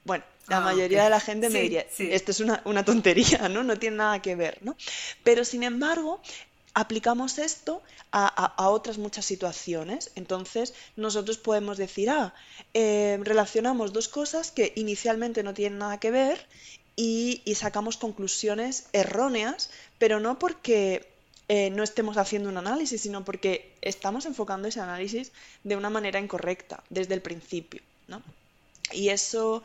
[0.05, 3.63] Bueno, la ah, mayoría de la gente me diría, esto es una, tontería, ¿no?
[3.63, 4.75] No tiene nada que ver, ¿no?
[5.23, 6.21] Pero sin embargo,
[6.73, 10.11] aplicamos esto a, otras muchas situaciones.
[10.15, 12.33] Entonces, nosotros podemos decir, ah,
[12.73, 16.45] eh, relacionamos dos cosas que inicialmente no tienen nada que ver
[16.97, 21.07] y, sacamos conclusiones erróneas, pero no porque
[21.47, 25.31] eh, no estemos haciendo un análisis, sino porque estamos enfocando ese análisis
[25.63, 28.21] de una manera incorrecta desde el principio, ¿no?
[28.91, 29.63] Y eso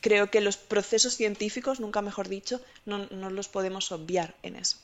[0.00, 2.98] creo que los procesos científicos, nunca mejor dicho, no,
[3.30, 4.76] los podemos obviar en eso.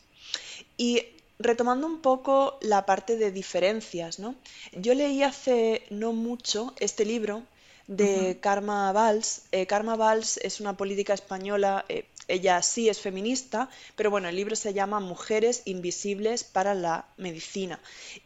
[0.76, 1.04] Y
[1.38, 4.34] retomando un poco la parte de diferencias, ¿no?
[4.72, 7.42] Yo leí hace no mucho este libro
[7.86, 9.42] de Karma Valls.
[9.52, 14.36] Eh, Karma Valls es una política española, eh, ella sí es feminista, pero bueno, el
[14.36, 17.80] libro se llama Mujeres Invisibles para la Medicina.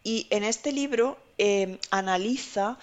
[0.05, 2.79] Y en este libro eh, analiza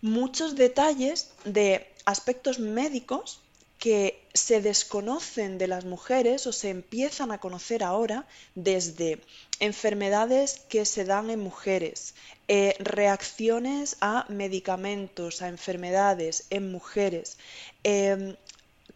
[0.00, 3.40] muchos detalles de aspectos médicos
[3.78, 9.20] que se desconocen de las mujeres o se empiezan a conocer ahora desde
[9.60, 12.14] enfermedades que se dan en mujeres,
[12.48, 17.38] eh, reacciones a medicamentos, a enfermedades en mujeres,
[17.84, 18.36] em,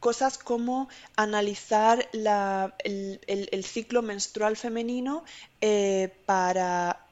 [0.00, 5.24] cosas como analizar el, ciclo menstrual femenino
[5.60, 7.06] eh, para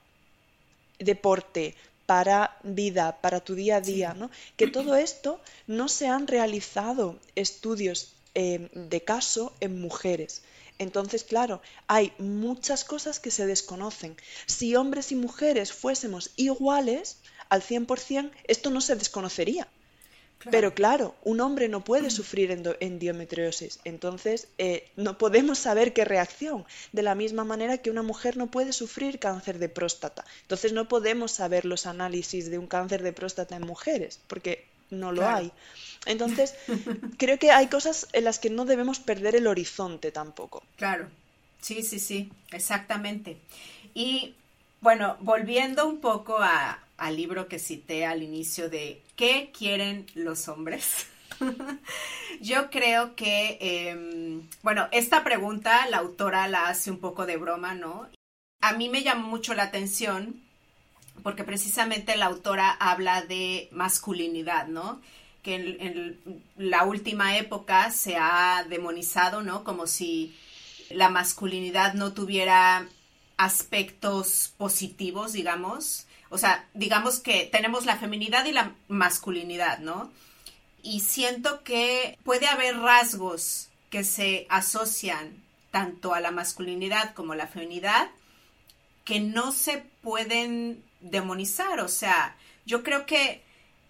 [0.98, 1.76] deporte,
[2.10, 4.32] para vida, para tu día a día, ¿no?
[4.56, 10.42] Que todo esto no se han realizado estudios eh, de caso en mujeres.
[10.80, 14.16] Entonces, claro, hay muchas cosas que se desconocen.
[14.46, 17.18] Si hombres y mujeres fuésemos iguales
[17.48, 19.68] al 100%, esto no se desconocería.
[20.50, 26.64] Pero claro, un hombre no puede sufrir endometriosis, entonces eh, no podemos saber qué reacción,
[26.92, 30.24] de la misma manera que una mujer no puede sufrir cáncer de próstata.
[30.42, 35.12] Entonces no podemos saber los análisis de un cáncer de próstata en mujeres, porque no
[35.12, 35.52] lo hay.
[36.06, 36.54] Entonces,
[37.18, 40.62] creo que hay cosas en las que no debemos perder el horizonte tampoco.
[40.76, 41.08] Claro.
[41.60, 43.36] Sí, sí, sí, exactamente.
[43.92, 44.34] Y
[44.80, 46.38] bueno, volviendo un poco
[47.00, 51.06] al libro que cité al inicio de ¿qué quieren los hombres?
[52.40, 57.74] Yo creo que, em, bueno, esta pregunta la autora la hace un poco de broma,
[57.74, 58.06] ¿no?
[58.60, 60.42] A mí me llamó mucho la atención
[61.22, 65.00] porque precisamente la autora habla de masculinidad, ¿no?
[65.42, 69.64] Que en, la última época se ha demonizado, ¿no?
[69.64, 70.36] Como si
[70.90, 72.86] la masculinidad no tuviera
[73.38, 76.06] aspectos positivos, digamos.
[76.30, 80.10] O sea, digamos que tenemos la feminidad y la masculinidad, ¿no?
[80.82, 85.34] Y siento que puede haber rasgos que se asocian
[85.70, 88.08] tanto a la masculinidad como a la feminidad
[89.04, 91.80] que no se pueden demonizar.
[91.80, 93.42] O sea, yo creo que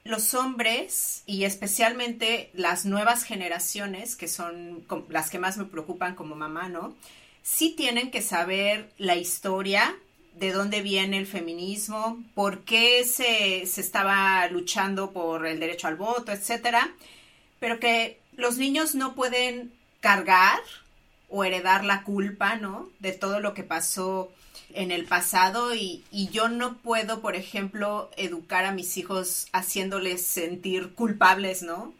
[0.05, 6.35] los hombres y especialmente las nuevas generaciones, que son las que más me preocupan como
[6.35, 6.97] mamá, ¿no?
[7.43, 9.95] Sí tienen que saber la historia,
[10.41, 15.97] de dónde viene el feminismo, por qué se, se estaba luchando por el derecho al
[15.97, 16.91] voto, etcétera,
[17.61, 20.59] pero que los niños no pueden cargar
[21.29, 22.89] o heredar la culpa, ¿no?
[23.01, 24.33] De todo lo que pasó
[24.73, 30.95] en el pasado y, yo no puedo, por ejemplo, educar a mis hijos haciéndoles sentir
[30.95, 31.93] culpables, ¿no?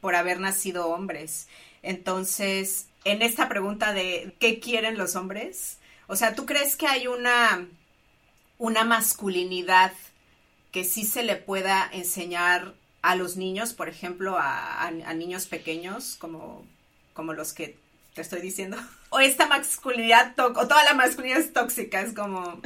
[0.00, 1.48] Por haber nacido hombres.
[1.82, 5.78] Entonces, en esta pregunta de ¿qué quieren los hombres?
[6.06, 7.66] O sea, ¿tú crees que hay una,
[8.58, 9.92] una masculinidad
[10.72, 16.64] que sí se le pueda enseñar a los niños, por ejemplo, a, niños pequeños como,
[17.12, 17.76] como los que
[18.14, 18.76] te estoy diciendo.
[19.14, 22.62] O esta masculinidad, o toda la masculinidad es tóxica, es como...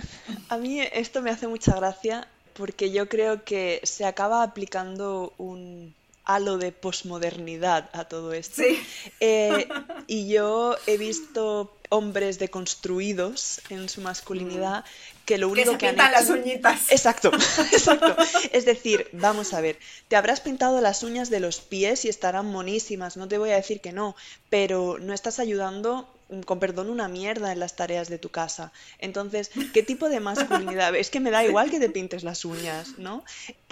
[0.48, 5.92] A mí esto me hace mucha gracia porque yo creo que se acaba aplicando un
[6.26, 8.62] halo de posmodernidad a todo esto.
[8.62, 8.82] Sí.
[9.20, 9.68] Eh,
[10.06, 14.84] y yo he visto hombres deconstruidos en su masculinidad
[15.24, 16.90] que lo único que, se pintan las uñitas.
[16.90, 17.30] Exacto,
[17.72, 18.16] exacto.
[18.52, 22.46] Es decir, vamos a ver, te habrás pintado las uñas de los pies y estarán
[22.46, 24.14] monísimas, no te voy a decir que no,
[24.50, 28.72] pero no estás ayudando mm, con perdón, una mierda en las tareas de tu casa.
[28.98, 30.94] Entonces, ¿qué tipo de masculinidad?
[30.94, 33.24] Es que me da igual que te pintes las uñas, ¿no?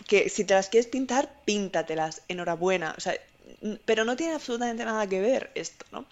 [0.07, 2.95] Que si te las quieres pintar, píntatelas, enhorabuena.
[2.97, 3.15] O sea,
[3.85, 6.07] pero no tiene absolutamente nada que ver esto, ¿no?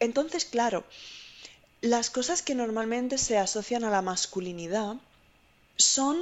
[0.00, 0.84] Entonces, claro,
[1.80, 4.96] las cosas que normalmente se asocian a la masculinidad
[5.76, 6.18] son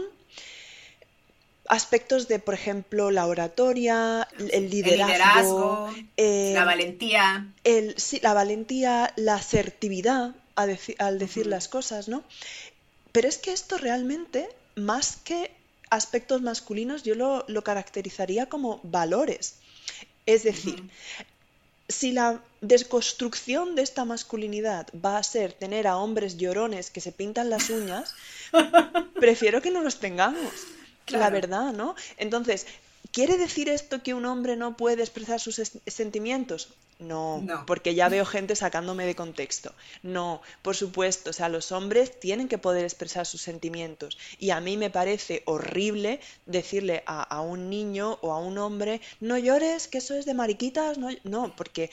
[1.70, 7.46] aspectos de, por ejemplo, la oratoria, el liderazgo, eh, la valentía.
[7.62, 12.24] El, sí, la valentía, la asertividad al decir las cosas, ¿no?
[13.12, 15.52] Pero es que esto realmente, más que
[15.90, 19.54] aspectos masculinos, yo lo, lo caracterizaría como valores.
[20.26, 20.90] Es decir,
[21.88, 27.12] si la desconstrucción de esta masculinidad va a ser tener a hombres llorones que se
[27.12, 28.14] pintan las uñas,
[29.20, 30.52] prefiero que no los tengamos.
[31.18, 31.94] La verdad, ¿no?
[32.16, 32.66] Entonces,
[33.12, 36.68] ¿quiere decir esto que un hombre no puede expresar sus sentimientos?
[37.00, 39.72] No, porque ya veo gente sacándome de contexto.
[40.02, 44.18] No, por supuesto, o sea, los hombres tienen que poder expresar sus sentimientos.
[44.38, 49.38] Y a mí me parece horrible decirle a, un niño o a un hombre, no
[49.38, 50.98] llores, que eso es de mariquitas.
[50.98, 51.90] No, no porque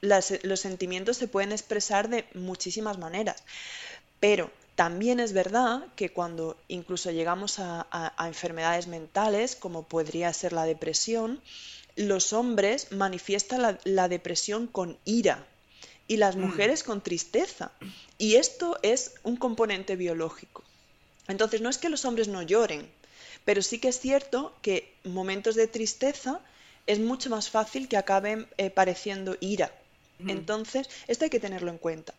[0.00, 3.44] los sentimientos se pueden expresar de muchísimas maneras.
[4.18, 10.64] Pero también es verdad que cuando incluso llegamos a enfermedades mentales, como podría ser la
[10.64, 11.40] depresión,
[11.96, 15.46] los hombres manifiestan la, depresión con ira
[16.08, 16.40] y las mm.
[16.40, 17.72] mujeres con tristeza.
[18.18, 20.64] Y esto es un componente biológico.
[21.28, 22.88] Entonces, no es que los hombres no lloren,
[23.44, 26.40] pero sí que es cierto que momentos de tristeza
[26.86, 29.72] es mucho más fácil que acaben eh, pareciendo ira.
[30.26, 32.12] Entonces, esto hay que tenerlo en cuenta.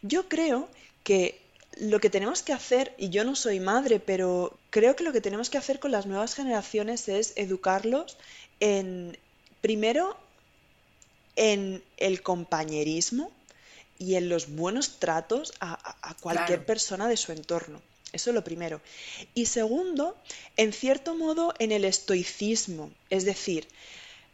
[0.00, 0.68] Yo creo
[1.02, 1.43] que
[1.80, 5.20] lo que tenemos que hacer, y yo no soy madre, pero creo que lo que
[5.20, 8.16] tenemos que hacer con las nuevas generaciones es educarlos
[8.60, 9.18] en,
[9.60, 10.16] primero,
[11.36, 13.30] en el compañerismo
[13.98, 17.80] y en los buenos tratos a, cualquier persona de su entorno.
[18.12, 18.80] Eso es lo primero.
[19.34, 20.16] Y segundo,
[20.56, 23.66] en cierto modo, en el estoicismo, es decir,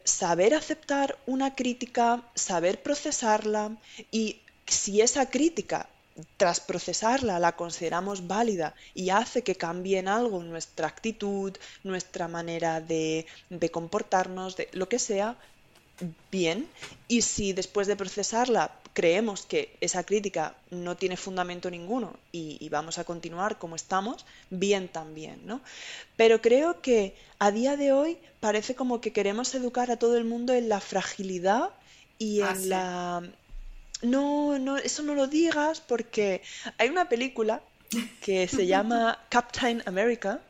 [0.04, 3.76] saber aceptar una crítica, saber procesarla
[4.10, 5.88] y si esa crítica
[6.36, 12.80] tras procesarla la consideramos válida y hace que cambie en algo nuestra actitud, nuestra manera
[12.80, 13.26] de,
[13.70, 15.36] comportarnos, de lo que sea,
[16.30, 16.68] bien.
[17.08, 22.98] Y si después de procesarla creemos que esa crítica no tiene fundamento ninguno y, vamos
[22.98, 25.60] a continuar como estamos, bien también, ¿no?
[26.16, 30.24] Pero creo que a día de hoy parece como que queremos educar a todo el
[30.24, 31.70] mundo en la fragilidad
[32.18, 33.22] y ah, en la
[34.02, 36.42] no, no, eso no lo digas porque
[36.78, 37.62] hay una película
[38.20, 40.40] que se llama Captain America.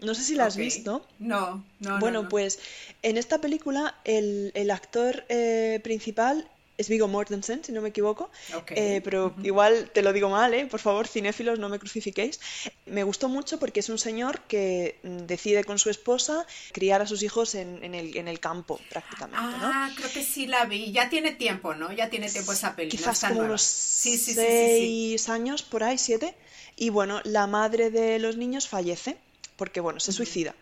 [0.00, 1.06] No sé si la has visto.
[1.18, 1.98] No, no.
[1.98, 2.58] Bueno, no, pues
[3.02, 6.48] en esta película el, el actor eh, principal
[6.80, 8.30] es Vigo Mortensen, si no me equivoco,
[8.70, 10.64] eh, pero igual te lo digo mal, ¿eh?
[10.64, 12.40] por favor, cinéfilos, no me crucifiquéis.
[12.86, 17.06] Me gustó mucho porque es un señor que mm, decide con su esposa criar a
[17.06, 19.38] sus hijos en, el, campo, prácticamente.
[19.38, 20.90] Ah, creo que sí la vi.
[20.90, 21.92] Ya tiene tiempo, ¿no?
[21.92, 23.12] Ya tiene tiempo esa película.
[23.12, 26.34] Quizás como unos seis años, por ahí, siete.
[26.76, 29.18] Y bueno, la madre de los niños fallece
[29.60, 30.54] porque bueno, se suicida.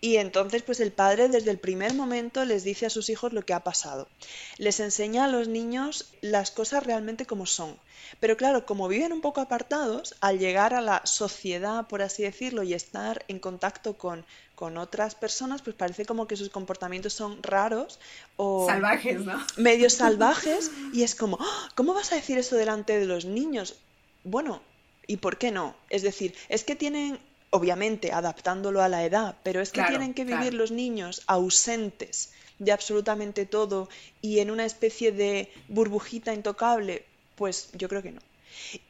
[0.00, 3.44] Y entonces pues el padre desde el primer momento les dice a sus hijos lo
[3.44, 4.08] que ha pasado.
[4.56, 7.76] Les enseña a los niños las cosas realmente como son.
[8.18, 12.62] Pero claro, como viven un poco apartados, al llegar a la sociedad, por así decirlo,
[12.62, 17.42] y estar en contacto con, con otras personas, pues parece como que sus comportamientos son
[17.42, 18.00] raros
[18.36, 18.64] o...
[18.66, 19.36] Salvajes, ¿no?
[19.58, 20.70] Medios salvajes.
[20.94, 21.68] y es como, ¡Ah!
[21.74, 23.76] ¿cómo vas a decir eso delante de los niños?
[24.24, 24.62] Bueno,
[25.06, 25.76] ¿y por qué no?
[25.90, 27.18] Es decir, es que tienen
[27.56, 32.72] obviamente adaptándolo a la edad, pero es que tienen que vivir los niños ausentes de
[32.72, 33.88] absolutamente todo
[34.22, 38.20] y en una especie de burbujita intocable, pues yo creo que no.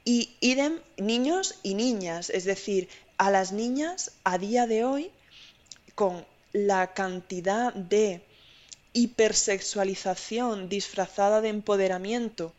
[0.05, 5.11] Y idem niños y niñas, es decir, a las niñas a día de hoy,
[5.94, 8.22] con la cantidad de
[8.92, 12.52] hipersexualización disfrazada de empoderamiento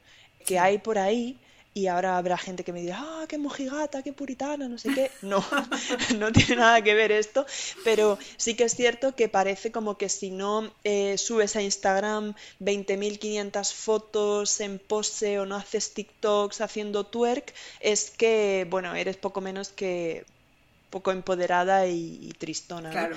[0.45, 1.37] que hay por ahí,
[1.77, 5.11] y ahora habrá gente que me dirá, ah, qué mojigata, qué puritana, no sé qué.
[5.21, 5.45] No,
[6.17, 7.45] no tiene nada que ver esto,
[7.83, 12.33] pero sí que es cierto que parece como que si no eh, subes a Instagram
[12.61, 19.41] 20.500 fotos en pose o no haces TikToks haciendo twerk, es que, bueno, eres poco
[19.41, 20.25] menos que
[20.89, 23.11] poco empoderada y, tristona.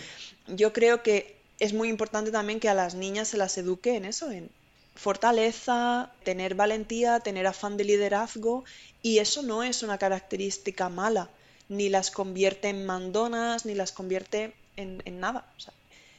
[0.49, 4.05] Yo creo que es muy importante también que a las niñas se las eduque en
[4.05, 4.51] eso, en
[4.94, 8.64] fortaleza, tener valentía, tener afán de liderazgo
[9.03, 11.31] y eso no es una característica mala,
[11.68, 15.46] ni las convierte en mandonas, ni las convierte en, nada.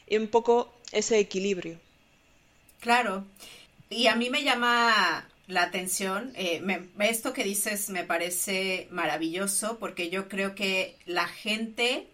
[0.08, 1.80] y un poco ese equilibrio.
[2.80, 3.26] Claro,
[3.90, 6.62] y a mí me llama la atención, eh,
[7.00, 12.08] esto que dices me parece maravilloso porque yo creo que la gente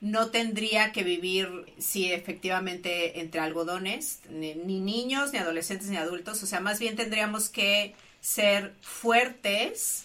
[0.00, 6.46] no tendría que vivir, sí, efectivamente, entre algodones, ni, niños, ni adolescentes, ni adultos, o
[6.46, 10.04] sea, más bien tendríamos que ser fuertes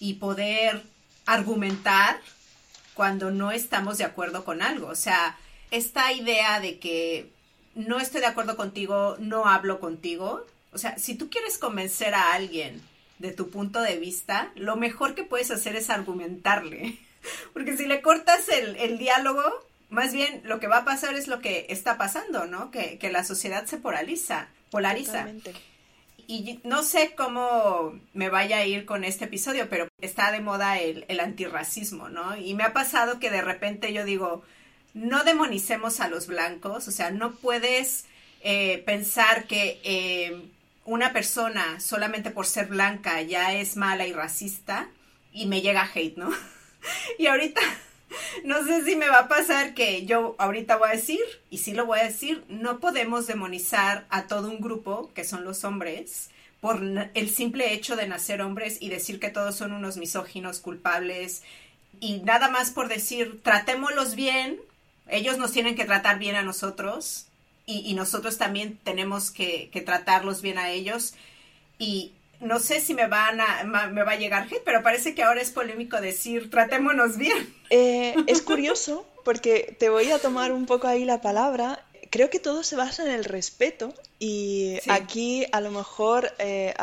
[0.00, 0.82] y poder
[1.26, 2.20] argumentar
[2.94, 4.88] cuando no estamos de acuerdo con algo.
[4.88, 5.36] O sea,
[5.70, 7.30] esta idea de que
[7.74, 10.44] no estoy de acuerdo contigo, no hablo contigo.
[10.72, 12.82] O sea, si tú quieres convencer a alguien
[13.18, 16.98] de tu punto de vista, lo mejor que puedes hacer es argumentarle.
[17.52, 19.42] Porque si le cortas el, diálogo,
[19.90, 22.70] más bien lo que va a pasar es lo que está pasando, ¿no?
[22.70, 25.26] Que, la sociedad se polariza, polariza.
[26.26, 30.78] Y no sé cómo me vaya a ir con este episodio, pero está de moda
[30.78, 32.36] el, el antirracismo, ¿no?
[32.36, 34.42] Y me ha pasado que de repente yo digo,
[34.92, 38.04] no demonicemos a los blancos, o sea, no puedes
[38.40, 40.50] eh, pensar que eh,
[40.84, 44.88] una persona solamente por ser blanca ya es mala y racista
[45.32, 46.30] y me llega hate, ¿no?
[47.18, 47.60] y ahorita
[48.44, 51.20] no sé si me va a pasar que yo ahorita voy a decir,
[51.50, 55.44] y sí lo voy a decir, no podemos demonizar a todo un grupo, que son
[55.44, 56.82] los hombres, por
[57.14, 61.42] el simple hecho de nacer hombres y decir que todos son unos misóginos culpables,
[62.00, 64.58] y nada más por decir, tratémoslos bien,
[65.08, 67.26] ellos nos tienen que tratar bien a nosotros,
[67.70, 71.12] y, nosotros también tenemos que, que tratarlos bien a ellos,
[71.78, 75.22] y no sé si me van a, me va a llegar hate, pero parece que
[75.22, 77.54] ahora es polémico decir tratémonos bien.
[77.70, 81.84] Eh, es curioso porque te voy a tomar un poco ahí la palabra.
[82.10, 86.74] Creo que todo se basa en el respeto y aquí a lo mejor eh,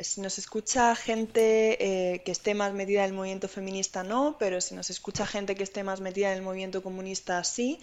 [0.00, 4.62] si nos escucha gente eh, que esté más metida en el movimiento feminista no, pero
[4.62, 7.78] si nos escucha gente que esté más metida en el movimiento comunista sí,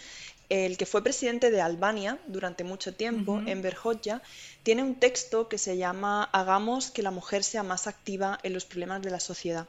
[0.50, 4.22] el que fue presidente de Albania durante mucho tiempo, Enver Hoxha,
[4.64, 8.66] tiene un texto que se llama Hagamos que la mujer sea más activa en los
[8.66, 9.68] problemas de la sociedad.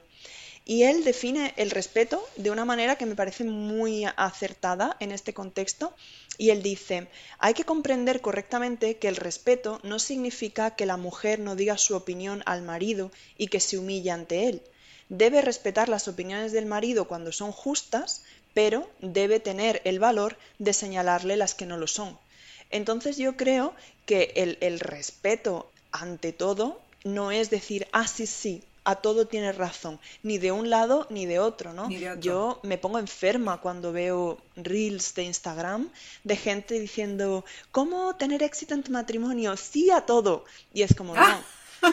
[0.69, 5.33] Y él define el respeto de una manera que me parece muy acertada en este
[5.33, 5.95] contexto.
[6.37, 11.41] Y él dice, hay que comprender correctamente que el respeto no significa que la mujer
[11.41, 14.63] no diga su opinión al marido y que se humille ante él.
[15.09, 18.23] Debe respetar las opiniones del marido cuando son justas,
[18.59, 22.19] pero debe tener el valor de señalarle las que no lo son.
[22.71, 23.73] Entonces yo creo
[24.05, 30.01] que el, respeto ante todo no es decir, ah, sí, sí, a todo tiene razón,
[30.25, 31.89] ni de un lado ni de otro, ¿no?
[32.19, 35.89] Yo me pongo enferma cuando veo reels de Instagram
[36.25, 39.57] de gente diciendo, ¿cómo tener éxito en tu matrimonio?
[39.57, 40.47] Sí a todo.
[40.75, 41.45] Y es como, no,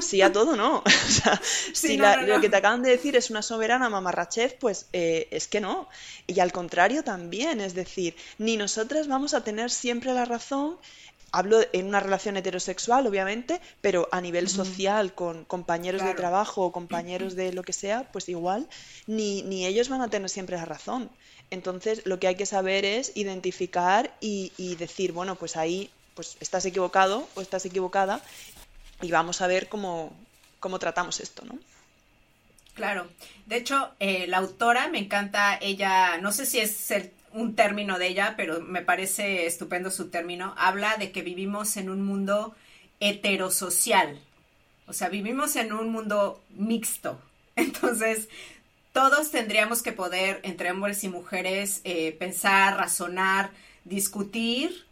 [0.02, 0.84] Sí a todo, no.
[1.06, 1.42] O sea,
[1.74, 5.62] si lo que te acaban de decir es una soberana mamarrachez, pues eh, es que
[5.62, 5.88] no.
[6.28, 10.78] Y al contrario también, es decir, ni nosotras vamos a tener siempre la razón
[11.36, 16.72] hablo en una relación heterosexual, obviamente, pero a nivel social, con compañeros de trabajo o
[16.72, 18.70] compañeros de lo que sea, pues igual,
[19.06, 21.10] ni, ni, ellos van a tener siempre la razón.
[21.52, 26.38] Entonces, lo que hay que saber es identificar y, y decir, bueno, pues ahí pues
[26.40, 28.22] estás equivocado o estás equivocada
[29.02, 30.14] y vamos a ver cómo,
[30.60, 31.58] cómo tratamos esto, ¿no?
[32.74, 33.08] Claro.
[33.46, 36.94] De hecho, eh, la autora me encanta, ella, no sé si es
[37.32, 41.90] un término de ella, pero me parece estupendo su término, habla de que vivimos en
[41.90, 42.56] un mundo
[43.00, 44.20] heterosocial.
[44.88, 47.20] O sea, vivimos en un mundo mixto.
[47.56, 48.28] Entonces,
[48.92, 53.52] todos tendríamos que poder, entre hombres y mujeres, eh, pensar, razonar,
[53.86, 54.86] discutir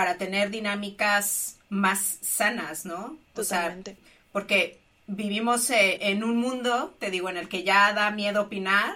[0.00, 3.18] para tener dinámicas más sanas, ¿no?
[3.34, 3.98] Totalmente.
[4.32, 8.94] porque vivimos eh, en un mundo, te digo, en el que ya da miedo opinar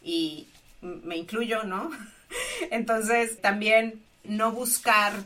[0.00, 0.46] y
[0.80, 1.90] me incluyo, ¿no?
[2.70, 5.24] Entonces, también no buscar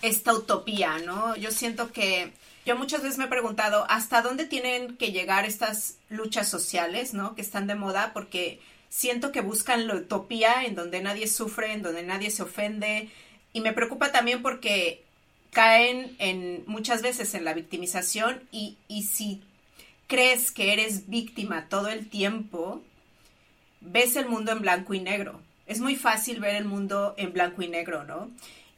[0.00, 1.34] esta utopía, ¿no?
[1.34, 2.32] Yo siento que
[2.64, 7.34] yo muchas veces me he preguntado hasta dónde tienen que llegar estas luchas sociales, ¿no?
[7.34, 11.82] Que están de moda porque siento que buscan la utopía en donde nadie sufre, en
[11.82, 13.10] donde nadie se ofende,
[13.56, 15.02] y me preocupa también porque
[15.50, 19.42] caen en muchas veces en la victimización y, y si
[20.08, 22.82] crees que eres víctima todo el tiempo,
[23.80, 25.40] ves el mundo en blanco y negro.
[25.66, 28.30] Es muy fácil ver el mundo en blanco y negro, ¿no?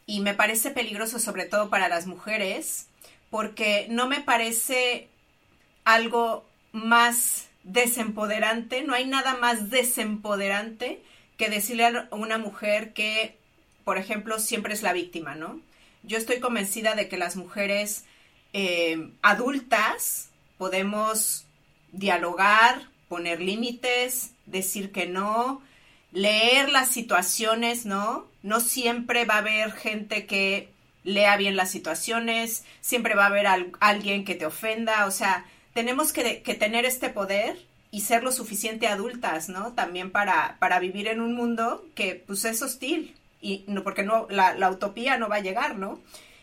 [0.07, 2.87] Y me parece peligroso sobre todo para las mujeres
[3.31, 5.09] porque no me parece
[5.83, 11.03] algo más desempoderante, no hay nada más desempoderante
[11.37, 13.38] que decirle a una mujer que
[13.89, 15.63] por ejemplo, siempre es la víctima, ¿no?
[16.03, 18.05] Yo estoy convencida de que las mujeres
[18.53, 20.29] eh, adultas
[20.59, 21.47] podemos
[21.93, 25.63] dialogar, poner límites, decir que no,
[26.13, 28.27] leer las situaciones, ¿no?
[28.43, 30.69] No siempre va a haber gente que
[31.03, 33.47] lea bien las situaciones, siempre va a haber
[33.81, 37.57] alguien que te ofenda, o sea, tenemos que, que, tener este poder
[37.91, 39.73] y ser lo suficiente adultas, ¿no?
[39.73, 44.27] También para, para vivir en un mundo que pues es hostil, y no, porque no,
[44.31, 46.01] la, utopía no va a llegar, ¿no?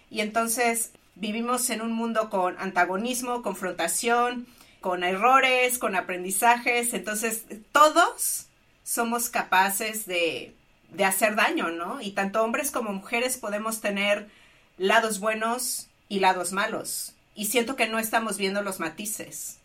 [0.10, 4.48] Y entonces vivimos en un mundo con antagonismo, confrontación,
[4.82, 8.48] con errores, con aprendizajes, entonces todos
[8.84, 10.54] somos capaces de,
[10.92, 12.02] de hacer daño, ¿no?
[12.02, 14.30] Y tanto hombres como mujeres podemos tener
[14.78, 17.14] lados buenos y lados malos.
[17.34, 19.58] Y siento que no estamos viendo los matices.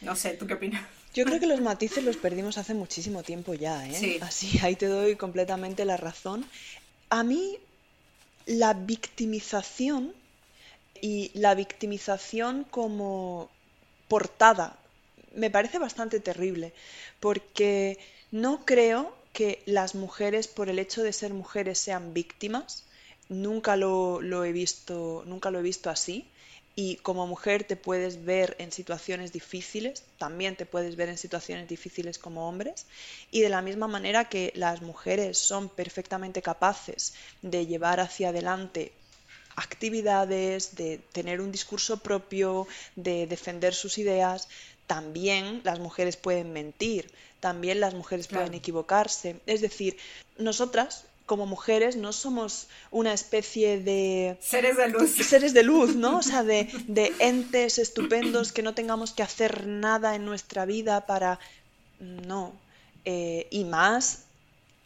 [0.00, 0.82] No sé, ¿tú qué opinas?
[1.14, 3.94] Yo creo que los matices los perdimos hace muchísimo tiempo ya, ¿eh?
[3.94, 4.18] Sí.
[4.20, 6.46] Así, ahí te doy completamente la razón.
[7.08, 7.58] A mí,
[8.46, 10.14] la victimización
[11.00, 13.50] y la victimización como
[14.08, 14.76] portada
[15.34, 16.72] me parece bastante terrible,
[17.18, 17.98] porque
[18.30, 22.84] no creo que las mujeres, por el hecho de ser mujeres, sean víctimas.
[23.28, 26.26] Nunca lo, lo he visto, nunca lo he visto así
[26.76, 31.68] y como mujer te puedes ver en situaciones difíciles, también te puedes ver en situaciones
[31.68, 32.86] difíciles como hombres
[33.30, 38.92] y de la misma manera que las mujeres son perfectamente capaces de llevar hacia adelante
[39.56, 42.66] actividades, de tener un discurso propio,
[42.96, 44.48] de defender sus ideas,
[44.86, 49.40] también las mujeres pueden mentir, también las mujeres pueden equivocarse.
[49.46, 49.96] Es decir,
[50.38, 54.36] nosotras como mujeres no somos una especie de...
[54.40, 55.14] Seres de luz.
[55.14, 56.18] Seres de luz, ¿no?
[56.18, 61.06] O sea, de, de entes estupendos que no tengamos que hacer nada en nuestra vida
[61.06, 61.38] para...
[62.00, 62.52] No.
[63.04, 64.24] Eh, y más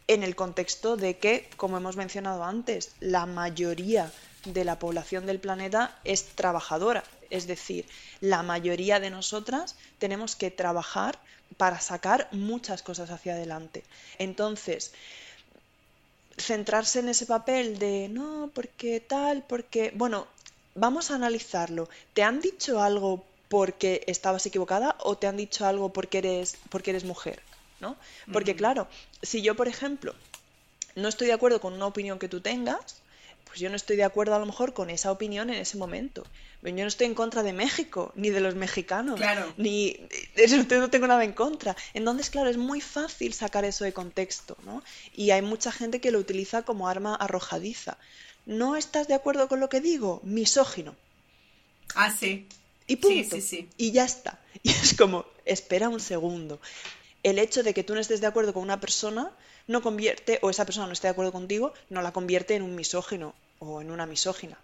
[0.06, 4.12] en el contexto de que, como hemos mencionado antes, la mayoría
[4.44, 7.04] de la población del planeta es trabajadora.
[7.30, 7.86] Es decir,
[8.20, 11.18] la mayoría de nosotras tenemos que trabajar
[11.56, 13.82] para sacar muchas cosas hacia adelante.
[14.18, 14.92] Entonces,
[16.36, 19.92] centrarse en ese papel de no, porque tal, porque...
[19.94, 20.26] Bueno,
[20.74, 21.88] vamos a analizarlo.
[22.12, 26.90] ¿Te han dicho algo porque estabas equivocada o te han dicho algo porque eres, porque
[26.90, 27.40] eres mujer?
[27.80, 27.96] ¿no?
[28.32, 28.88] Porque claro,
[29.22, 30.14] si yo, por ejemplo,
[30.94, 32.96] no estoy de acuerdo con una opinión que tú tengas,
[33.54, 36.24] pues yo no estoy de acuerdo a lo mejor con esa opinión en ese momento.
[36.60, 39.20] Yo no estoy en contra de México, ni de los mexicanos,
[39.56, 39.96] ni
[40.34, 41.76] eso no tengo nada en contra.
[41.92, 44.82] Entonces, claro, es muy fácil sacar eso de contexto, ¿no?
[45.14, 47.96] Y hay mucha gente que lo utiliza como arma arrojadiza.
[48.44, 50.20] ¿No estás de acuerdo con lo que digo?
[50.24, 50.96] Misógino.
[51.94, 52.48] Ah, sí.
[52.88, 53.36] Y punto.
[53.36, 53.68] Sí, sí, sí.
[53.76, 54.40] Y ya está.
[54.64, 56.60] Y es como, espera un segundo.
[57.22, 59.30] El hecho de que tú no estés de acuerdo con una persona
[59.68, 62.74] no convierte, o esa persona no esté de acuerdo contigo, no la convierte en un
[62.74, 63.32] misógino
[63.66, 64.58] o en una misógina.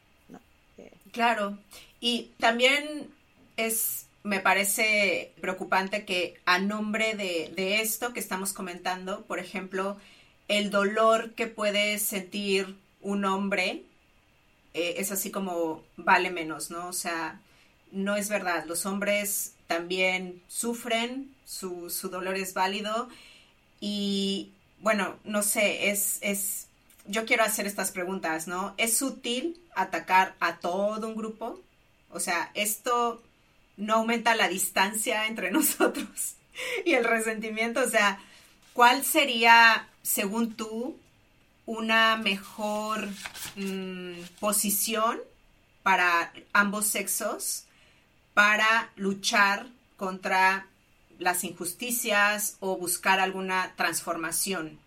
[1.12, 1.59] Claro.
[2.01, 3.09] Y también
[3.57, 9.96] es, me parece preocupante que a nombre de, de esto que estamos comentando, por ejemplo,
[10.48, 13.84] el dolor que puede sentir un hombre
[14.74, 16.88] eh, es así como vale menos, ¿no?
[16.88, 17.40] O sea,
[17.92, 18.64] no es verdad.
[18.66, 23.09] Los hombres también sufren, su, su dolor es válido
[23.80, 26.68] y bueno, no sé, es, es,
[27.11, 28.74] yo quiero hacer estas preguntas, ¿no?
[28.76, 31.61] ¿Es útil atacar a todo un grupo?
[32.11, 33.22] O sea, esto
[33.76, 36.34] no aumenta la distancia entre nosotros
[36.84, 38.18] y el resentimiento, o sea,
[38.72, 40.96] ¿cuál sería, según tú,
[41.66, 43.08] una mejor
[43.56, 45.20] mm, posición
[45.82, 47.64] para ambos sexos
[48.34, 50.66] para luchar contra
[51.18, 54.78] las injusticias o buscar alguna transformación.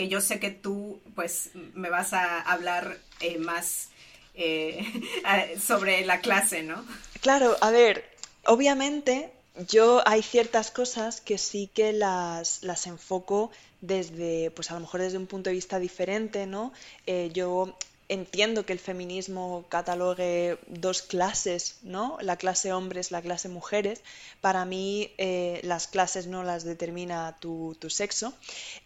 [0.00, 3.90] Que yo sé que tú, pues, me vas a hablar eh, más
[4.32, 4.82] eh,
[5.62, 6.82] sobre la clase, ¿no?
[7.20, 8.08] Claro, a ver,
[8.46, 9.30] obviamente
[9.68, 13.50] yo hay ciertas cosas que sí que las, las enfoco
[13.82, 16.72] desde, pues a lo mejor desde un punto de vista diferente, ¿no?
[17.06, 17.76] Eh, yo
[18.10, 22.18] entiendo que el feminismo catalogue dos clases, ¿no?
[22.20, 24.02] La clase hombres, la clase mujeres.
[24.40, 28.34] Para mí eh, las clases no las determina tu, sexo.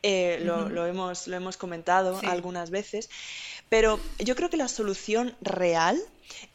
[0.02, 3.08] Eh, lo, hemos, lo hemos comentado algunas veces.
[3.70, 5.98] Pero yo creo que la solución real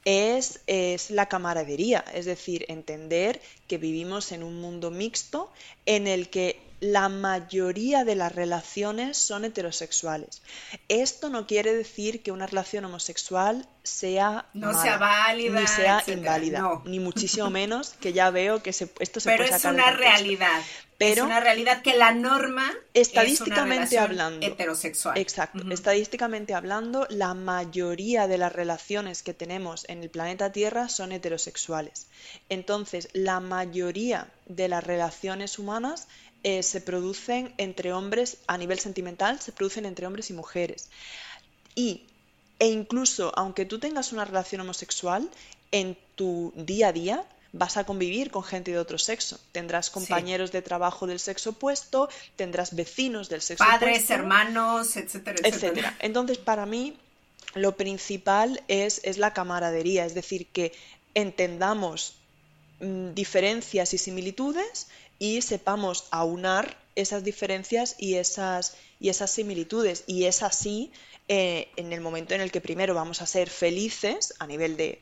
[0.05, 5.49] es, es, la camaradería, es decir, entender que vivimos en un mundo mixto
[5.85, 10.41] en el que la mayoría de las relaciones son heterosexuales.
[10.87, 16.81] Esto no quiere decir que una relación homosexual sea no sea válida ni sea inválida,
[16.85, 20.61] ni muchísimo menos que ya veo que se, esto se Pero es una realidad.
[20.97, 25.17] Pero es una realidad que la norma estadísticamente es hablando heterosexual.
[25.17, 25.63] Exacto.
[25.71, 32.07] Estadísticamente hablando, la mayoría de las relaciones que tenemos en el planeta Tierra son heterosexuales.
[32.49, 36.07] Entonces, la mayoría de las relaciones humanas
[36.43, 40.89] eh, se producen entre hombres, a nivel sentimental, se producen entre hombres y mujeres.
[41.75, 42.03] Y,
[42.59, 45.29] e incluso, aunque tú tengas una relación homosexual,
[45.71, 47.17] en tu día a día
[47.51, 49.39] vas a convivir con gente de otro sexo.
[49.51, 52.07] Tendrás compañeros de trabajo del sexo opuesto,
[52.37, 53.85] tendrás vecinos del sexo opuesto.
[53.85, 56.95] Padres, hermanos, etcétera, etcétera, Entonces, para mí,
[57.55, 60.71] lo principal es, es la camaradería, es decir, que
[61.15, 62.18] entendamos
[62.79, 64.87] diferencias y similitudes
[65.19, 70.03] y sepamos aunar esas diferencias y esas, y esas similitudes.
[70.07, 70.91] Y es así
[71.27, 75.01] eh, en el momento en el que primero vamos a ser felices a nivel de,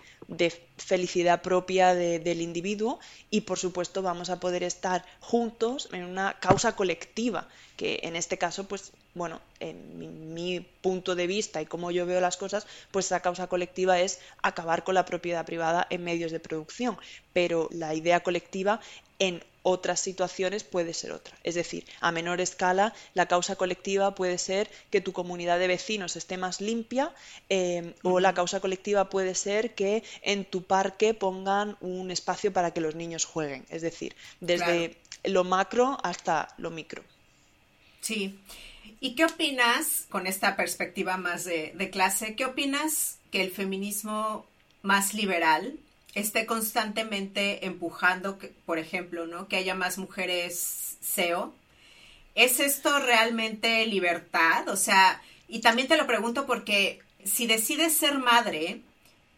[0.78, 3.00] felicidad propia del individuo
[3.30, 7.48] y por supuesto vamos a poder estar juntos en una causa colectiva,
[7.78, 12.22] que en este caso, pues bueno, en mi, punto de vista y como yo veo
[12.22, 16.40] las cosas, pues esa causa colectiva es acabar con la propiedad privada en medios de
[16.40, 16.98] producción,
[17.34, 18.80] pero la idea colectiva
[19.20, 21.38] en otras situaciones puede ser otra.
[21.44, 26.16] Es decir, a menor escala, la causa colectiva puede ser que tu comunidad de vecinos
[26.16, 27.14] esté más limpia
[27.50, 32.72] eh, o la causa colectiva puede ser que en tu parque pongan un espacio para
[32.72, 33.66] que los niños jueguen.
[33.68, 34.96] Es decir, desde
[35.26, 37.04] lo macro hasta lo micro.
[38.00, 38.40] Sí.
[39.02, 44.46] ¿Y qué opinas, con esta perspectiva más de, de clase, qué opinas que el feminismo
[44.82, 45.78] más liberal
[46.20, 49.48] esté constantemente empujando, por ejemplo, ¿no?
[49.48, 51.54] Que haya más mujeres SEO.
[52.34, 54.68] ¿Es esto realmente libertad?
[54.70, 58.82] O sea, y también te lo pregunto porque si decides ser madre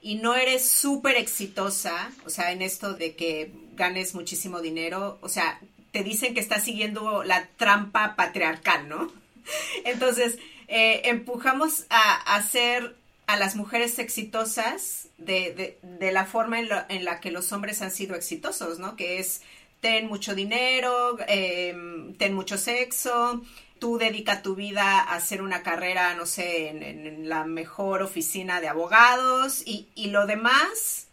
[0.02, 5.30] y no eres súper exitosa, o sea, en esto de que ganes muchísimo dinero, o
[5.30, 5.60] sea,
[5.92, 9.12] te dicen que estás siguiendo la trampa patriarcal, ¿no?
[9.84, 12.96] Entonces, eh, empujamos a, a ser
[13.30, 18.80] a las mujeres exitosas de, la forma en, la que los hombres han sido exitosos,
[18.80, 18.96] ¿no?
[18.96, 19.44] Que es
[19.82, 23.44] ten mucho dinero, em, ten mucho sexo,
[23.78, 28.68] tú dedica tu vida a hacer una carrera, no sé, en, la mejor oficina de
[28.68, 31.06] abogados y, lo demás,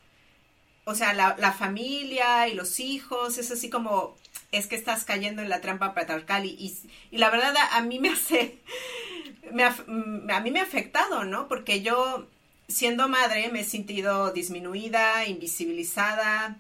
[0.84, 4.16] o sea, la, familia y los hijos, es así como,
[4.52, 6.74] es que estás cayendo en la trampa patriarcal y,
[7.10, 8.58] y la verdad a mí me hace
[9.52, 11.48] Mm, a mí me ha afectado, ¿no?
[11.48, 12.26] Porque yo,
[12.68, 16.58] siendo madre, me he sentido disminuida, invisibilizada,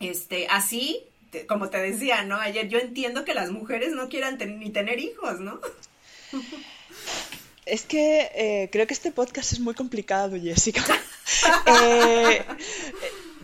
[0.00, 1.02] este, así,
[1.48, 2.36] como te decía, ¿no?
[2.36, 5.60] Ayer yo entiendo que las mujeres no quieran ni tener hijos, ¿no?
[7.66, 10.82] Es que eh, creo que este podcast es muy complicado, Jessica.
[11.66, 12.44] Eh,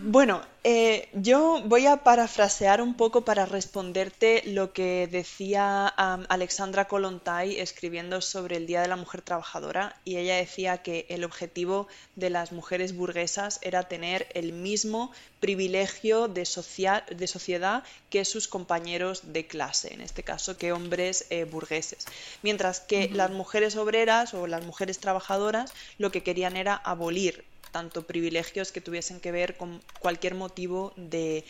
[0.08, 7.58] Bueno, eh, yo voy a parafrasear un poco para responderte lo que decía Alexandra Kolontai
[7.58, 12.30] escribiendo sobre el Día de la Mujer Trabajadora y ella decía que el objetivo de
[12.30, 19.48] las mujeres burguesas era tener el mismo privilegio de, de sociedad que sus compañeros de
[19.48, 22.06] clase, en este caso que hombres eh, burgueses.
[22.42, 28.06] Mientras que las mujeres obreras o las mujeres trabajadoras lo que querían era abolir tanto
[28.06, 31.44] privilegios que tuviesen que ver con cualquier motivo de,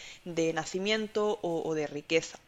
[0.54, 2.38] nacimiento o, de riqueza.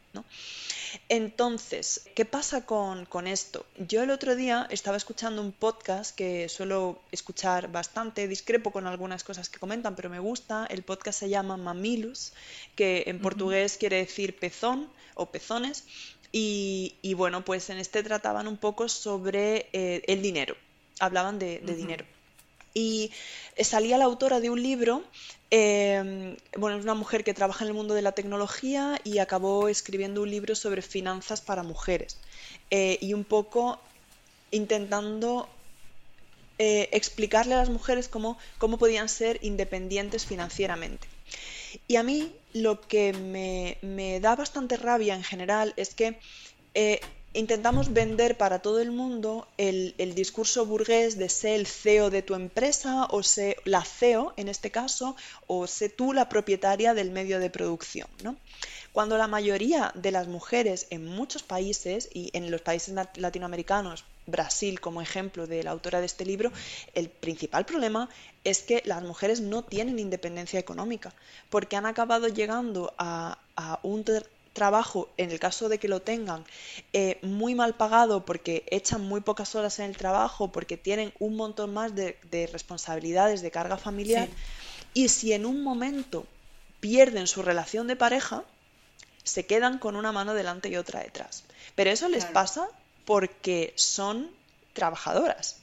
[1.07, 3.65] Entonces, ¿qué pasa con, esto?
[3.77, 9.23] Yo el otro día estaba escuchando un podcast que suelo escuchar bastante, discrepo con algunas
[9.23, 10.65] cosas que comentan, pero me gusta.
[10.69, 12.33] El podcast se llama Mamilus,
[12.75, 15.85] que en portugués quiere decir pezón o pezones.
[16.31, 20.55] Y, bueno, pues en este trataban un poco sobre eh, el dinero,
[20.99, 22.05] hablaban de, dinero.
[22.73, 23.11] Y
[23.61, 25.03] salía la autora de un libro,
[25.49, 29.67] em, bueno, es una mujer que trabaja en el mundo de la tecnología y acabó
[29.69, 32.17] escribiendo un libro sobre finanzas para mujeres.
[32.71, 33.79] Eh, y un poco
[34.51, 35.49] intentando
[36.61, 41.07] eh, explicarle a las mujeres cómo, cómo podían ser independientes financieramente.
[41.87, 46.19] Y a mí lo que me, me da bastante rabia en general es que
[46.73, 46.99] eh,
[47.33, 52.33] intentamos vender para todo el mundo el, discurso burgués de ser el CEO de tu
[52.33, 55.15] empresa o ser la CEO en este caso
[55.47, 58.07] o ser tú la propietaria del medio de producción.
[58.23, 58.35] ¿no?
[58.91, 64.79] Cuando la mayoría de las mujeres en muchos países y en los países latinoamericanos, Brasil
[64.79, 66.51] como ejemplo de la autora de este libro,
[66.93, 68.09] el principal problema
[68.43, 71.13] es que las mujeres no tienen independencia económica
[71.49, 74.03] porque han acabado llegando a, a un
[74.53, 76.43] trabajo, en el caso de que lo tengan,
[76.93, 81.35] eh, muy mal pagado porque echan muy pocas horas en el trabajo, porque tienen un
[81.35, 82.17] montón más de,
[82.51, 84.27] responsabilidades, de carga familiar,
[84.93, 86.25] y si en un momento
[86.79, 88.43] pierden su relación de pareja,
[89.23, 91.43] se quedan con una mano delante y otra detrás.
[91.75, 92.67] Pero eso les pasa
[93.05, 94.29] porque son
[94.73, 95.57] trabajadoras.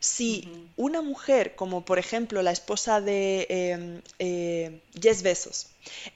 [0.00, 5.68] Si una mujer, como por ejemplo la esposa de eh, eh, Jess Bezos,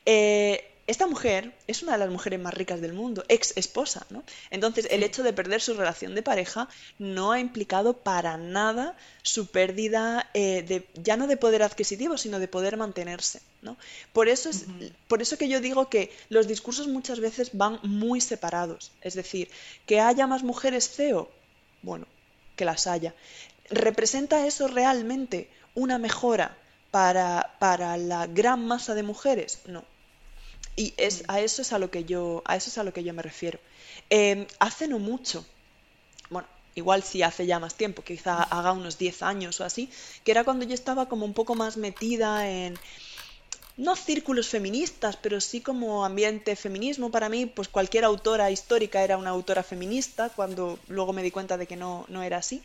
[0.05, 4.23] eh, esta mujer es una de las mujeres más ricas del mundo, ex esposa, ¿no?
[4.51, 6.69] Entonces, el hecho de perder su relación de pareja
[6.99, 12.39] no ha implicado para nada su pérdida eh, de, ya no de poder adquisitivo, sino
[12.39, 13.77] de poder mantenerse, ¿no?
[14.13, 14.67] Por eso, es,
[15.09, 18.93] por eso que yo digo que los discursos muchas veces van muy separados.
[19.01, 19.51] Es decir,
[19.87, 21.29] que haya más mujeres CEO,
[21.83, 22.07] bueno,
[22.55, 23.13] que las haya.
[23.71, 26.57] ¿Representa eso realmente una mejora
[26.93, 29.59] para, para la gran masa de mujeres?
[29.67, 29.96] No
[30.77, 33.03] y es, a eso es a lo que yo, a eso es a lo que
[33.03, 33.59] yo me refiero.
[34.11, 35.45] Em, hace no mucho,
[36.31, 39.91] bueno, igual sí hace ya más tiempo, quizá haga unos 10 años o así,
[40.23, 42.79] que era cuando yo estaba como un poco más metida en,
[43.77, 47.11] no círculos feministas, pero sí como ambiente feminismo.
[47.11, 51.57] Para mí, pues cualquier autora histórica era una autora feminista, cuando luego me di cuenta
[51.57, 52.63] de que no, no era así.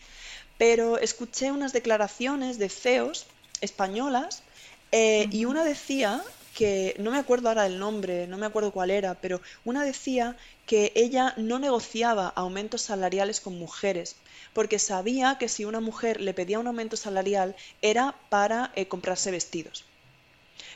[0.58, 3.26] Pero escuché unas declaraciones de CEOs
[3.60, 4.44] españolas
[4.92, 6.22] eh, y una decía
[6.62, 10.38] que no me acuerdo ahora el nombre, no me acuerdo cuál era, pero una decía
[10.68, 14.16] que ella no negociaba aumentos salariales con mujeres,
[14.54, 19.32] porque sabía que si una mujer le pedía un aumento salarial era para eh, comprarse
[19.32, 19.86] vestidos.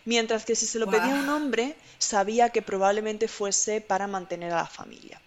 [0.06, 4.64] Mientras que si se lo pedía un hombre, sabía que probablemente fuese para mantener a
[4.64, 5.22] la familia.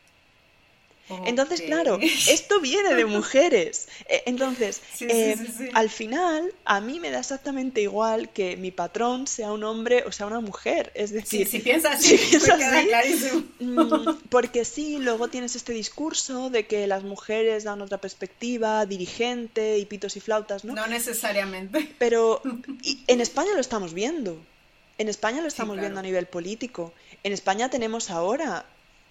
[1.24, 3.88] Entonces, claro, esto viene de mujeres.
[4.08, 5.36] E, entonces, eh,
[5.72, 10.12] al final, a mí me da exactamente igual que mi patrón sea un hombre o
[10.12, 10.92] sea una mujer.
[10.94, 12.18] Es decir, si piensas así,
[13.60, 19.78] mm, porque sí, luego tienes este discurso de que las mujeres dan otra perspectiva, dirigente
[19.78, 20.74] y pitos y flautas, ¿no?
[20.74, 21.94] No necesariamente.
[21.98, 22.42] Pero
[23.06, 24.38] en España lo estamos viendo.
[24.98, 26.92] En España lo estamos viendo a nivel político.
[27.22, 28.66] En España tenemos ahora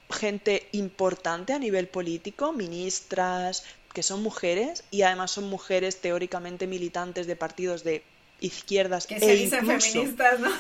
[0.10, 7.28] gente importante a nivel político, ministras, que son mujeres y además son mujeres teóricamente militantes
[7.28, 8.04] de partidos de
[8.40, 10.06] izquierdas e incluso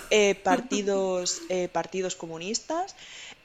[0.09, 2.95] eh, partidos, eh, partidos comunistas,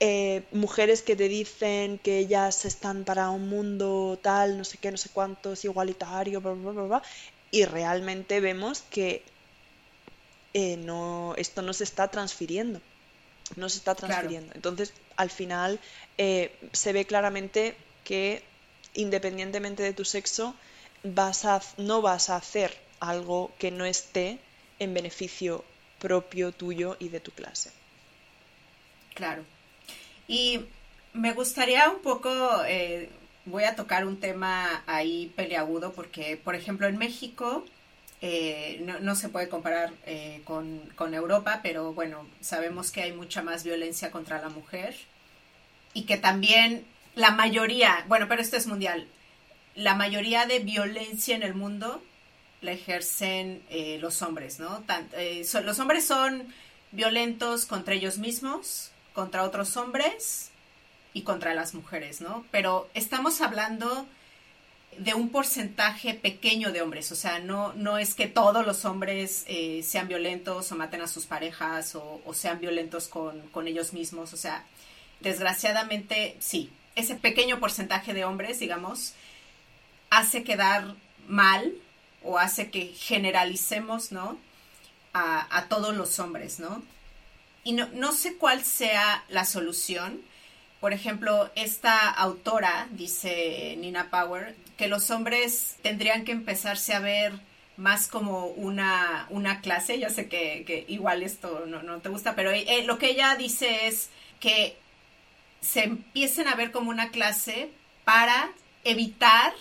[0.01, 4.91] eh, mujeres que te dicen que ellas están para un mundo tal, no sé qué,
[4.91, 7.03] no sé cuántos, igualitario, bla, bla, bla, bla
[7.51, 9.23] y realmente vemos que
[10.55, 12.81] no, esto no se está transfiriendo
[13.57, 14.53] no se está transfiriendo.
[14.55, 15.81] Entonces, al final,
[16.19, 18.43] eh, se ve claramente que
[18.95, 20.55] independientemente de tu sexo,
[21.03, 24.39] vas a, no vas a hacer algo que no esté
[24.79, 25.65] en beneficio
[25.99, 27.71] propio tuyo y de tu clase.
[29.15, 29.45] Claro.
[30.29, 30.65] Y
[31.13, 32.31] me gustaría un poco,
[32.67, 33.11] eh,
[33.45, 37.65] voy a tocar un tema ahí peleagudo porque, por ejemplo, en México
[38.25, 43.65] Eh, no, se puede comparar eh, con, Europa, pero bueno, sabemos que hay mucha más
[43.65, 44.95] violencia contra la mujer
[45.93, 49.09] y que también la mayoría, bueno, pero esto es mundial,
[49.75, 52.01] la mayoría de violencia en el mundo
[52.61, 54.85] la ejercen eh, los hombres, ¿no?
[55.65, 56.47] los hombres son
[56.93, 60.53] violentos contra ellos mismos, contra otros hombres
[61.13, 62.47] y contra las mujeres, ¿no?
[62.53, 64.07] Pero estamos hablando
[64.99, 69.45] de un porcentaje pequeño de hombres, o sea, no, no es que todos los hombres
[69.47, 74.33] eh, sean violentos o maten a sus parejas o, sean violentos con, con, ellos mismos,
[74.33, 74.65] o sea,
[75.21, 79.15] desgraciadamente sí, ese pequeño porcentaje de hombres, digamos,
[80.11, 80.95] hace quedar
[81.27, 81.73] mal
[82.23, 84.39] o hace que generalicemos, ¿no?
[85.15, 86.83] A, a todos los hombres, ¿no?
[87.65, 90.21] Y no, no sé cuál sea la solución,
[90.83, 97.35] por ejemplo, esta autora, dice Nina Power, que los hombres tendrían que empezarse a ver
[97.77, 100.01] más como una, una clase.
[100.01, 104.11] Ya sé que, igual esto no, te gusta, pero eh, lo que ella dice es
[104.41, 104.77] que
[105.61, 107.71] se empiecen a ver como una clase
[108.05, 108.51] para
[108.83, 109.55] evitar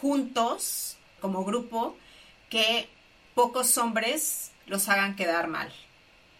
[0.00, 1.96] juntos, como grupo,
[2.50, 2.88] que
[3.34, 5.72] pocos hombres los hagan quedar mal.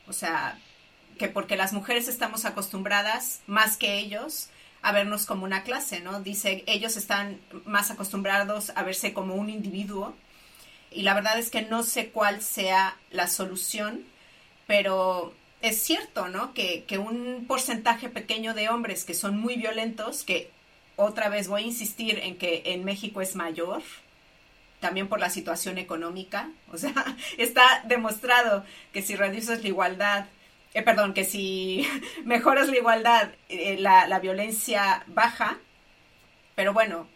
[0.07, 0.61] O sea,
[1.19, 4.49] que porque las mujeres estamos acostumbradas más que ellos
[4.83, 6.21] a vernos como una clase, ¿no?
[6.21, 10.14] Dice, ellos están más acostumbrados a verse como un individuo
[10.91, 14.05] y la verdad es que no sé cuál sea la solución,
[14.67, 16.55] pero es cierto, ¿no?
[16.55, 20.51] Que, que un porcentaje pequeño de hombres que son muy violentos, que
[20.97, 23.83] otra vez voy a insistir en que en México es mayor,
[24.81, 26.95] también por la situación económica, o sea,
[27.39, 30.27] está demostrado que si reduces la igualdad
[30.77, 31.89] eh, perdón, que si
[32.27, 35.59] mejoras la igualdad, eh, la, violencia baja,
[36.55, 37.09] pero bueno,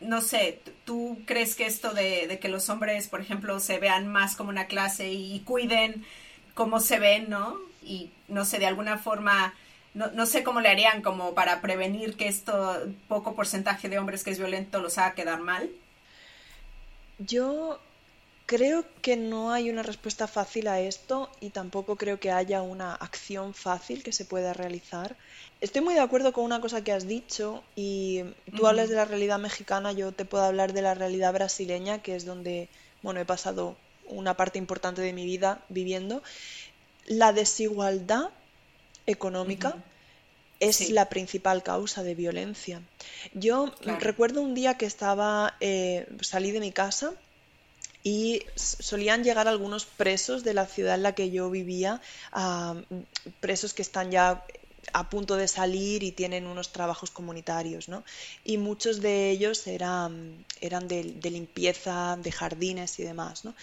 [0.00, 4.34] no sé, ¿tú crees que esto de, que los hombres, por ejemplo, se vean más
[4.34, 6.04] como una clase y, cuiden
[6.54, 7.56] cómo se ven, ¿no?
[7.80, 9.54] Y no sé, de alguna forma,
[9.94, 14.24] no, no, sé cómo le harían como para prevenir que esto poco porcentaje de hombres
[14.24, 15.70] que es violento los haga quedar mal.
[17.18, 17.80] Yo
[18.50, 22.96] Creo que no hay una respuesta fácil a esto y tampoco creo que haya una
[22.96, 25.14] acción fácil que se pueda realizar.
[25.60, 28.24] Estoy muy de acuerdo con una cosa que has dicho y
[28.56, 32.16] tú hablas de la realidad mexicana, yo te puedo hablar de la realidad brasileña, que
[32.16, 32.68] es donde,
[33.02, 33.76] bueno, he pasado
[34.08, 36.20] una parte importante de mi vida viviendo.
[37.06, 38.30] La desigualdad
[39.06, 39.76] económica
[40.58, 42.82] es la principal causa de violencia.
[43.32, 47.14] Yo recuerdo un día que estaba, eh, salí de mi casa
[48.02, 52.00] y solían llegar algunos presos de la ciudad en la que yo vivía,
[53.40, 54.44] presos que están ya
[54.92, 58.02] a punto de salir y tienen unos trabajos comunitarios, ¿no?
[58.44, 63.54] Y muchos de ellos eran, eran de, limpieza, de jardines y demás, ¿no?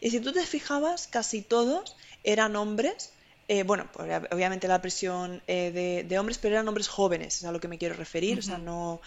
[0.00, 3.10] Y si tú te fijabas, casi todos eran hombres
[3.52, 7.52] eh, bueno, pues, obviamente la presión eh, de, hombres, pero eran hombres jóvenes, es a
[7.52, 9.02] lo que me quiero referir, o sea, no,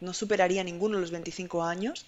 [0.00, 2.04] no, superaría ninguno los 25 años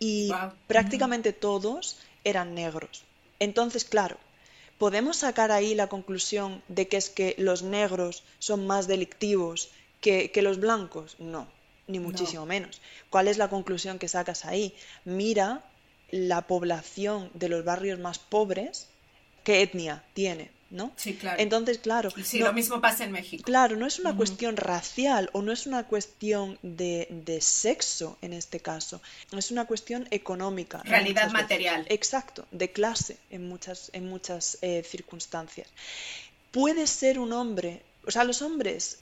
[0.00, 0.32] y
[0.66, 3.04] prácticamente todos eran negros.
[3.38, 4.16] Entonces, claro,
[4.76, 9.70] ¿podemos sacar ahí la conclusión de que es que los negros son más delictivos
[10.00, 11.14] que, los blancos?
[11.20, 11.46] No,
[11.86, 12.80] ni muchísimo menos.
[13.08, 14.74] ¿Cuál es la conclusión que sacas ahí?
[15.04, 15.64] Mira
[16.10, 18.88] la población de los barrios más pobres,
[19.44, 20.92] qué etnia tiene ¿no?
[20.96, 21.40] Sí, claro.
[21.40, 22.10] Entonces, claro.
[22.22, 23.42] Sí, lo mismo pasa en México.
[23.44, 28.32] Claro, no es una cuestión racial o no es una cuestión de, de, sexo en
[28.32, 29.00] este caso,
[29.32, 30.82] es una cuestión económica.
[30.84, 31.84] Realidad material.
[31.88, 35.68] Exacto, de clase en muchas, en muchas eh, circunstancias.
[36.52, 38.98] Puede ser un hombre, o sea, los hombres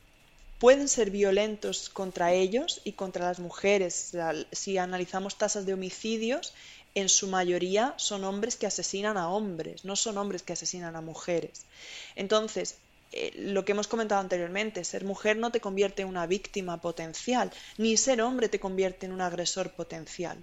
[0.58, 4.12] pueden ser violentos contra ellos y contra las mujeres.
[4.52, 6.52] Si analizamos tasas de homicidios,
[6.95, 11.01] en su mayoría son hombres que asesinan a hombres, no son hombres que asesinan a
[11.01, 11.64] mujeres.
[12.16, 12.76] Entonces,
[13.12, 17.51] eh, lo que hemos comentado anteriormente, ser mujer no te convierte en una víctima potencial,
[17.78, 20.43] ni ser hombre te convierte en un agresor potencial.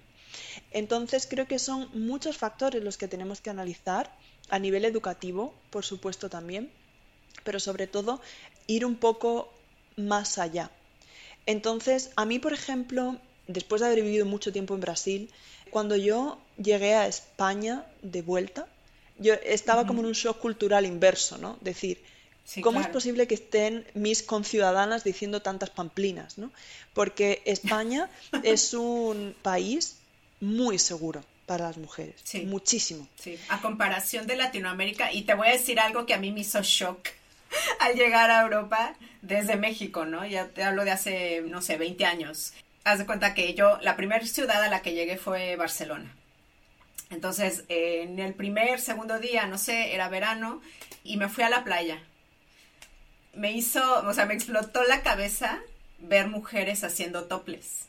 [0.71, 4.11] Entonces, creo que son muchos factores los que tenemos que analizar
[4.49, 6.71] a nivel educativo, por supuesto también,
[7.43, 8.21] pero sobre todo
[8.67, 9.53] ir un poco
[9.95, 10.71] más allá.
[11.45, 13.17] Entonces, a mí, por ejemplo,
[13.47, 15.31] después de haber vivido mucho tiempo en Brasil,
[15.75, 18.65] cuando yo llegué a España de vuelta,
[19.17, 21.57] yo estaba como en un shock cultural inverso, ¿no?
[21.59, 22.01] Decir,
[22.61, 26.49] ¿cómo es posible que estén mis conciudadanas diciendo tantas pamplinas, ¿no?
[26.93, 28.09] Porque España
[28.43, 29.97] es un país
[30.39, 32.15] muy seguro para las mujeres,
[32.45, 33.05] muchísimo.
[33.19, 36.39] Sí, a comparación de Latinoamérica, y te voy a decir algo que a mí me
[36.39, 37.09] hizo shock
[37.81, 40.25] al llegar a Europa desde México, ¿no?
[40.25, 42.53] Ya te hablo de hace, no sé, 20 años
[42.85, 46.15] haz de cuenta que yo, la primera ciudad a la que llegué fue Barcelona.
[47.09, 50.61] Entonces, en el primer, segundo día, no sé, era verano,
[51.03, 52.01] y me fui a la playa.
[53.33, 55.59] Me hizo, o sea, me explotó la cabeza
[55.99, 57.87] ver mujeres haciendo toples.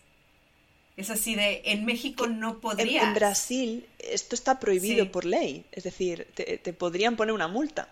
[0.96, 3.02] Es así de, en México no podría.
[3.02, 7.88] En, Brasil esto está prohibido por ley, es decir, te, te, podrían poner una multa.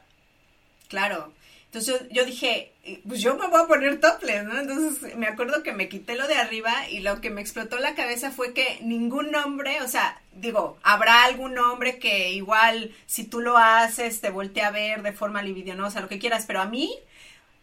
[0.89, 1.33] Claro.
[1.75, 2.72] Entonces yo, dije,
[3.09, 4.61] pues yo me voy a poner topless, ¿no?
[4.61, 7.97] Entonces me acuerdo que me quité lo de arriba y lo que me explotó la
[7.97, 13.41] cabeza fue que ningún hombre, o sea, digo, habrá algún hombre que igual si tú
[13.41, 16.95] lo haces te voltea a ver de forma libidinosa, lo que quieras, pero a mí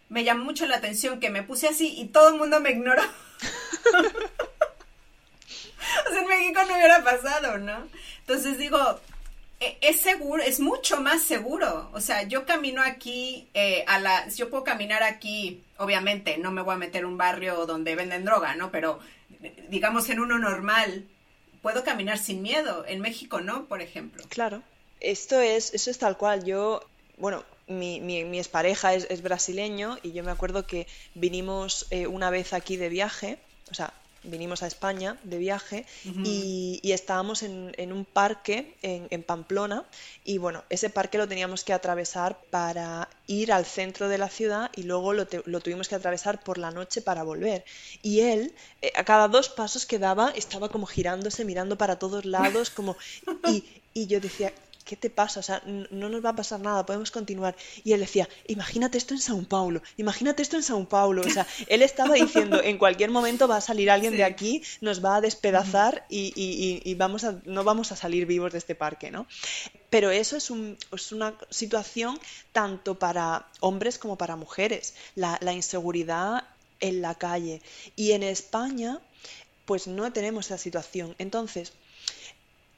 [0.09, 3.03] me llamó mucho la atención que me puse así y todo el mundo me ignoró.
[6.05, 7.88] o sea, en México no hubiera pasado, ¿no?
[8.20, 8.99] Entonces digo,
[9.82, 11.89] es seguro, es mucho más seguro.
[11.93, 16.62] O sea, yo camino aquí eh, a la, yo puedo caminar aquí, obviamente, no me
[16.62, 18.72] voy a meter un barrio donde venden droga, ¿no?
[18.72, 18.99] Pero
[19.70, 21.07] digamos en uno normal,
[21.62, 22.86] puedo caminar sin miedo.
[22.88, 24.24] En México no, por ejemplo.
[24.30, 24.64] Claro.
[24.99, 26.43] Esto es, eso es tal cual.
[26.43, 26.84] Yo,
[27.18, 32.07] bueno, mi, mi, mi expareja es, es, brasileño y yo me acuerdo que vinimos eh,
[32.07, 33.39] una vez aquí de viaje,
[33.72, 33.93] o sea,
[34.24, 39.86] vinimos a España de viaje y, estábamos en, un parque en, Pamplona
[40.24, 44.69] y bueno, ese parque lo teníamos que atravesar para ir al centro de la ciudad
[44.76, 47.63] y luego lo, tuvimos que atravesar por la noche para volver.
[48.01, 52.26] Y él, eh, a cada dos pasos que daba, estaba como girándose, mirando para todos
[52.26, 52.97] lados, como...
[53.47, 53.63] Y,
[53.93, 54.53] y yo decía,
[54.84, 55.39] ¿qué te pasa?
[55.39, 57.55] O sea, no nos va a pasar nada, podemos continuar.
[57.84, 61.21] Y él decía, imagínate esto en Sao Paulo, imagínate esto en Sao Paulo.
[61.25, 65.03] O sea, él estaba diciendo, en cualquier momento va a salir alguien de aquí, nos
[65.03, 69.27] va a despedazar y, vamos a, no vamos a salir vivos de este parque, ¿no?
[69.89, 72.19] Pero eso es, una situación
[72.51, 76.45] tanto para hombres como para mujeres, la, la inseguridad
[76.79, 77.61] en la calle.
[77.95, 78.99] Y en España,
[79.65, 81.15] pues no tenemos esa situación.
[81.17, 81.73] Entonces,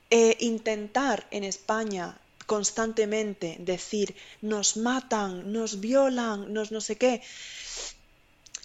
[0.10, 7.22] eh, intentar en España constantemente decir nos matan, nos violan, nos no sé qué,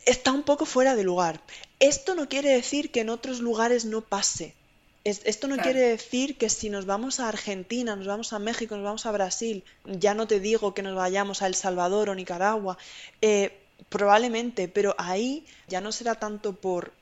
[0.05, 1.41] está un poco fuera de lugar.
[1.81, 4.55] Esto no quiere decir que en otros lugares no pase.
[5.05, 8.85] esto no quiere decir que si nos vamos a Argentina, nos vamos a México, nos
[8.85, 12.77] vamos a Brasil, ya no te digo que nos vayamos a El Salvador o Nicaragua,
[13.23, 13.59] eh,
[13.89, 16.93] probablemente, pero ahí ya no será tanto por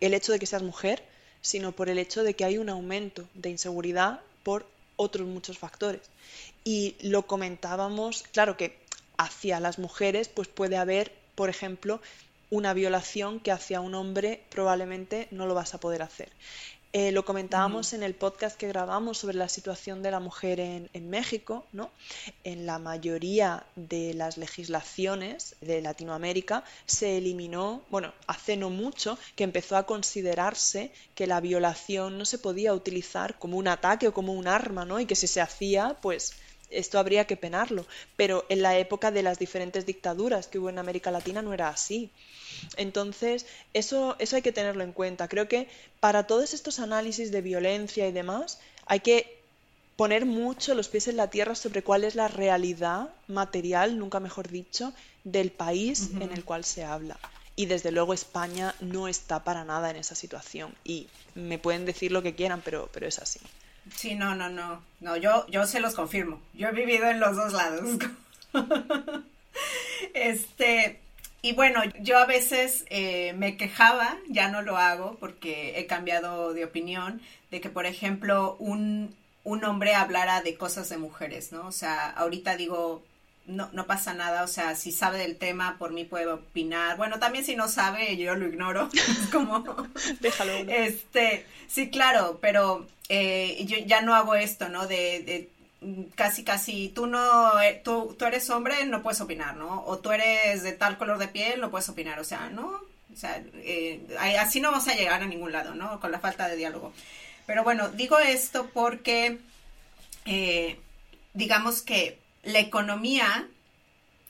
[0.00, 1.04] el hecho de que seas mujer,
[1.42, 4.66] sino por el hecho de que hay un aumento de inseguridad por
[4.96, 6.00] otros muchos factores.
[6.64, 8.78] Y lo comentábamos, claro que
[9.18, 12.00] hacia las mujeres pues puede haber, por ejemplo,
[12.50, 16.30] una violación que hacia un hombre probablemente no lo vas a poder hacer.
[16.94, 21.08] Eh, lo comentábamos en el podcast que grabamos sobre la situación de la mujer en,
[21.08, 21.90] México, ¿no?
[22.44, 29.44] En la mayoría de las legislaciones de Latinoamérica se eliminó, bueno, hace no mucho, que
[29.44, 34.34] empezó a considerarse que la violación no se podía utilizar como un ataque o como
[34.34, 35.00] un arma, ¿no?
[35.00, 36.34] Y que si se hacía, pues
[36.72, 37.86] esto habría que penarlo.
[38.16, 41.68] Pero en la época de las diferentes dictaduras que hubo en América Latina no era
[41.68, 42.10] así.
[42.76, 45.28] Entonces, eso, eso hay que tenerlo en cuenta.
[45.28, 45.68] Creo que
[46.00, 49.42] para todos estos análisis de violencia y demás, hay que
[49.96, 54.48] poner mucho los pies en la tierra sobre cuál es la realidad material, nunca mejor
[54.48, 54.92] dicho,
[55.24, 57.18] del país en el cual se habla.
[57.54, 60.74] Y desde luego España no está para nada en esa situación.
[60.84, 63.40] Y me pueden decir lo que quieran, pero, pero es así.
[63.94, 64.82] Sí, no, no, no.
[65.00, 66.40] No, yo, yo se los confirmo.
[66.54, 67.98] Yo he vivido en los dos lados.
[70.14, 71.00] este,
[71.42, 76.54] y bueno, yo a veces eh, me quejaba, ya no lo hago porque he cambiado
[76.54, 77.20] de opinión,
[77.50, 79.14] de que, por ejemplo, un,
[79.44, 81.66] un hombre hablara de cosas de mujeres, ¿no?
[81.66, 83.02] O sea, ahorita digo,
[83.46, 86.96] no, no pasa nada, o sea, si sabe del tema, por mí puede opinar.
[86.96, 88.88] Bueno, también si no sabe, yo lo ignoro.
[89.32, 89.64] como,
[90.20, 90.52] déjalo.
[90.52, 94.86] Este, sí, claro, pero eh, yo ya no hago esto, ¿no?
[94.86, 95.48] De,
[96.14, 99.84] casi, casi, tú no, eh, tú, tú eres hombre, no puedes opinar, ¿no?
[99.86, 102.80] O tú eres de tal color de piel, no puedes opinar, o sea, ¿no?
[103.12, 104.06] O sea, eh,
[104.38, 106.00] así no vas a llegar a ningún lado, ¿no?
[106.00, 106.92] Con la falta de diálogo.
[107.44, 109.40] Pero bueno, digo esto porque,
[111.34, 113.48] digamos que la economía,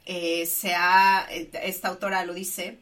[0.05, 2.79] se ha, esta autora lo dice,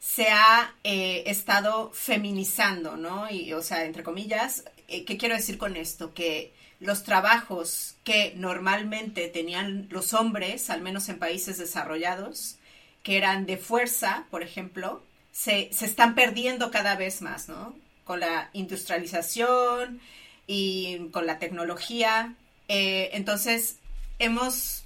[0.00, 3.30] se ha estado feminizando, ¿no?
[3.30, 6.14] Y, o sea, entre comillas, eh, ¿qué quiero decir con esto?
[6.14, 12.56] Que los trabajos que normalmente tenían los hombres, al menos en países desarrollados,
[13.02, 17.76] que eran de fuerza, por ejemplo, se, están perdiendo cada vez más, ¿no?
[18.04, 20.00] Con la industrialización
[20.46, 22.34] y con la tecnología.
[22.68, 23.76] Eh, entonces,
[24.18, 24.84] hemos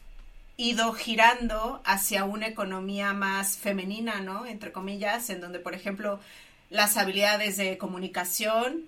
[0.56, 4.46] ido girando hacia una economía más femenina, ¿no?
[4.46, 6.20] Entre comillas, en donde, por ejemplo,
[6.70, 8.84] las habilidades de comunicación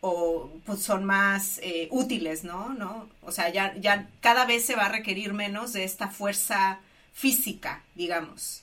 [0.00, 2.70] o pues, son más eh, útiles, ¿no?
[2.70, 3.08] ¿no?
[3.22, 6.80] O sea, ya, ya cada vez se va a requerir menos de esta fuerza
[7.12, 8.62] física, digamos.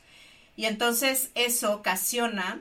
[0.56, 2.60] Y entonces eso ocasiona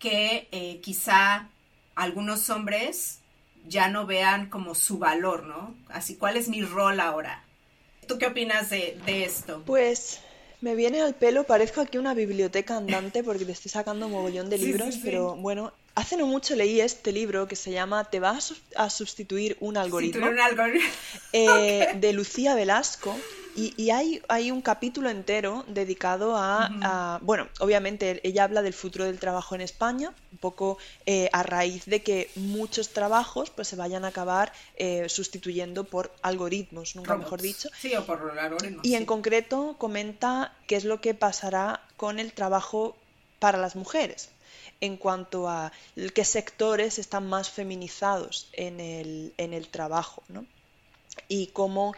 [0.00, 1.48] que eh, quizá
[1.94, 3.20] algunos hombres
[3.66, 5.74] ya no vean como su valor, ¿no?
[5.88, 7.44] Así, ¿cuál es mi rol ahora?
[8.08, 9.62] ¿Tú qué opinas de, esto?
[9.64, 10.20] Pues
[10.60, 14.50] me viene al pelo, parezco aquí una biblioteca andante porque te estoy sacando un mogollón
[14.50, 18.54] de libros, pero bueno, hace no mucho leí este libro que se llama Te vas
[18.74, 20.88] a sustituir un algoritmo, un algoritmo.
[21.32, 23.14] Eh, de Lucía Velasco.
[23.58, 29.18] Y, hay, hay, un capítulo entero dedicado a, bueno, obviamente ella habla del futuro del
[29.18, 34.04] trabajo en España, un poco eh, a raíz de que muchos trabajos pues se vayan
[34.04, 37.68] a acabar eh, sustituyendo por algoritmos, nunca mejor dicho.
[37.80, 38.84] Sí, o por algoritmos.
[38.84, 42.96] Y en concreto comenta qué es lo que pasará con el trabajo
[43.40, 44.30] para las mujeres
[44.80, 45.72] en cuanto a
[46.14, 50.46] qué sectores están más feminizados en el, en el trabajo, ¿no?
[51.26, 51.94] Y cómo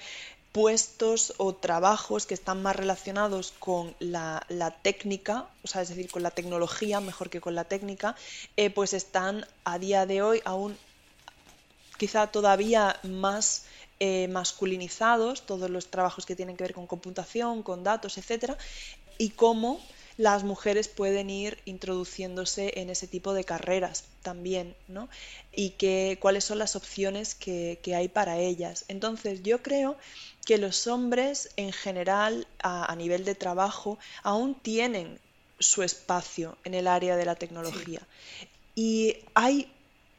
[0.52, 4.44] puestos o trabajos que están más relacionados con la,
[4.82, 8.16] técnica, o sea, es decir, con la tecnología, mejor que con la técnica,
[8.56, 10.76] eh, pues están a día de hoy aún
[11.98, 13.66] quizá todavía más
[14.00, 18.56] eh, masculinizados, todos los trabajos que tienen que ver con computación, con datos, etcétera,
[19.18, 19.80] y cómo
[20.16, 25.08] las mujeres pueden ir introduciéndose en ese tipo de carreras también, ¿no?
[25.52, 28.84] Y que, cuáles son las opciones que, que hay para ellas.
[28.88, 29.96] Entonces, yo creo
[30.44, 35.20] que los hombres en general a, nivel de trabajo aún tienen
[35.58, 38.00] su espacio en el área de la tecnología.
[38.74, 39.70] Y hay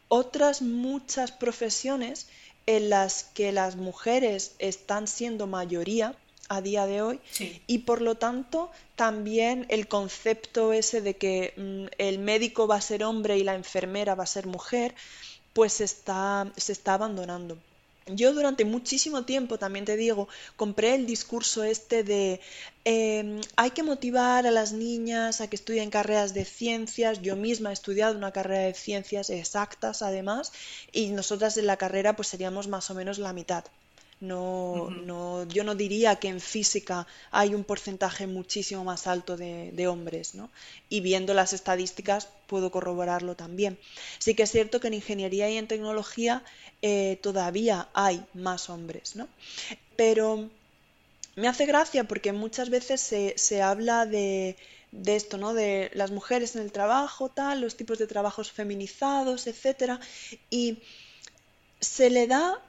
[0.07, 2.27] otras muchas profesiones
[2.65, 6.15] en las que las mujeres están siendo mayoría
[6.47, 7.19] a día de hoy
[7.65, 12.81] y por lo tanto también el concepto ese de que mm, el médico va a
[12.81, 14.93] ser hombre y la enfermera va a ser mujer
[15.53, 17.57] pues está, se está abandonando.
[18.15, 22.41] Yo durante muchísimo tiempo, también te digo, compré el discurso este de
[22.85, 27.21] em, hay que motivar a las niñas a que estudien carreras de ciencias.
[27.21, 30.51] Yo misma he estudiado una carrera de ciencias exactas, además,
[30.91, 33.63] y nosotras en la carrera pues seríamos más o menos la mitad.
[34.21, 39.87] No, no, yo no diría que en física hay un porcentaje muchísimo más alto de,
[39.87, 40.51] hombres, ¿no?
[40.89, 43.79] Y viendo las estadísticas puedo corroborarlo también.
[44.19, 46.43] Sí que es cierto que en ingeniería y en tecnología
[46.83, 49.27] eh, todavía hay más hombres, ¿no?
[49.95, 50.51] Pero
[51.35, 54.55] me hace gracia porque muchas veces se, se habla de,
[54.91, 55.55] de esto, ¿no?
[55.55, 59.99] De las mujeres en el trabajo, tal, los tipos de trabajos feminizados, etcétera,
[60.51, 60.83] y
[61.79, 62.61] se le da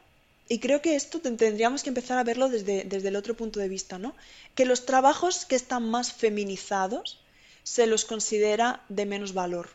[0.49, 3.69] y creo que esto tendríamos que empezar a verlo desde, desde el otro punto de
[3.69, 4.15] vista, ¿no?
[4.55, 7.21] Que los trabajos que están más feminizados
[7.63, 9.71] se los considera de menos valor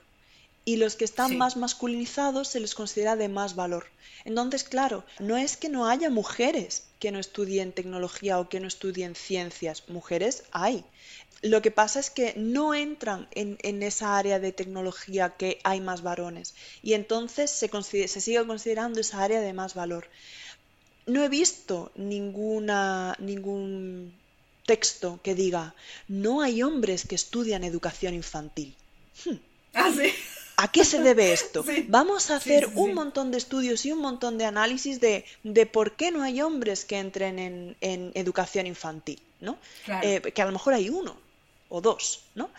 [0.67, 3.85] y los que están más masculinizados se les considera de más valor.
[4.25, 8.67] Entonces, claro, no es que no haya mujeres que no estudien tecnología o que no
[8.67, 10.83] estudien ciencias, mujeres hay.
[11.41, 15.79] Lo que pasa es que no entran en, en esa área de tecnología que hay
[15.79, 16.53] más varones
[16.83, 17.69] y entonces se,
[18.09, 20.09] se sigue considerando esa área de más valor
[21.07, 24.13] no he visto ninguna, ningún
[24.65, 25.73] texto que diga
[26.07, 28.75] no hay hombres que estudian educación infantil.
[29.25, 29.37] Hmm.
[29.73, 29.91] Ah,
[30.57, 31.63] ¿A qué se debe esto?
[31.87, 35.95] Vamos a hacer un montón de estudios y un montón de análisis de, de por
[35.95, 39.57] qué no hay hombres que entren en, en educación infantil, ¿no?
[40.01, 41.15] Eh, que a lo mejor hay uno
[41.69, 42.49] o dos, ¿no?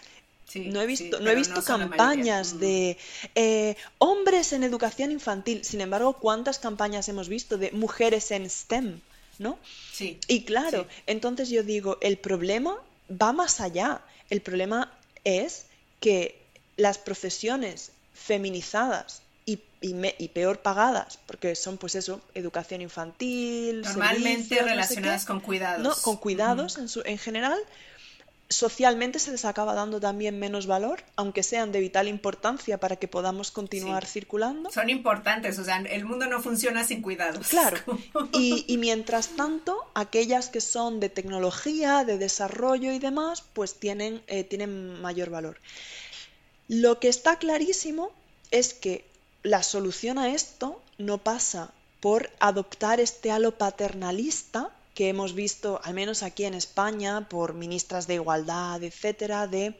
[0.54, 2.96] No he visto, no he visto campañas de
[3.34, 5.64] eh, hombres en educación infantil.
[5.64, 9.00] Sin embargo, ¿cuántas campañas hemos visto de mujeres en STEM?
[9.38, 9.58] ¿No?
[9.92, 10.18] Sí.
[10.26, 12.76] Y claro, entonces yo digo, el problema
[13.10, 14.00] va más allá.
[14.30, 14.92] El problema
[15.24, 15.66] es
[16.00, 16.40] que
[16.76, 25.24] las profesiones feminizadas y, y, peor pagadas, porque son pues eso, educación infantil, normalmente relacionadas
[25.24, 25.82] con cuidados.
[25.82, 27.58] No, con cuidados en, su, en general,
[28.48, 33.06] socialmente se les acaba dando también menos valor, aunque sean de vital importancia para que
[33.06, 34.70] podamos continuar circulando.
[34.70, 37.48] Son importantes, o sea, el mundo no funciona sin cuidados.
[37.48, 37.78] Claro.
[38.32, 44.44] Y, mientras tanto, aquellas que son de tecnología, de desarrollo y demás, pues tienen, eh,
[44.44, 45.60] tienen mayor valor.
[46.68, 48.12] Lo que está clarísimo
[48.50, 49.04] es que
[49.42, 55.94] la solución a esto no pasa por adoptar este halo paternalista que hemos visto, al
[55.94, 59.78] menos aquí en España, por ministras de igualdad, etcétera, de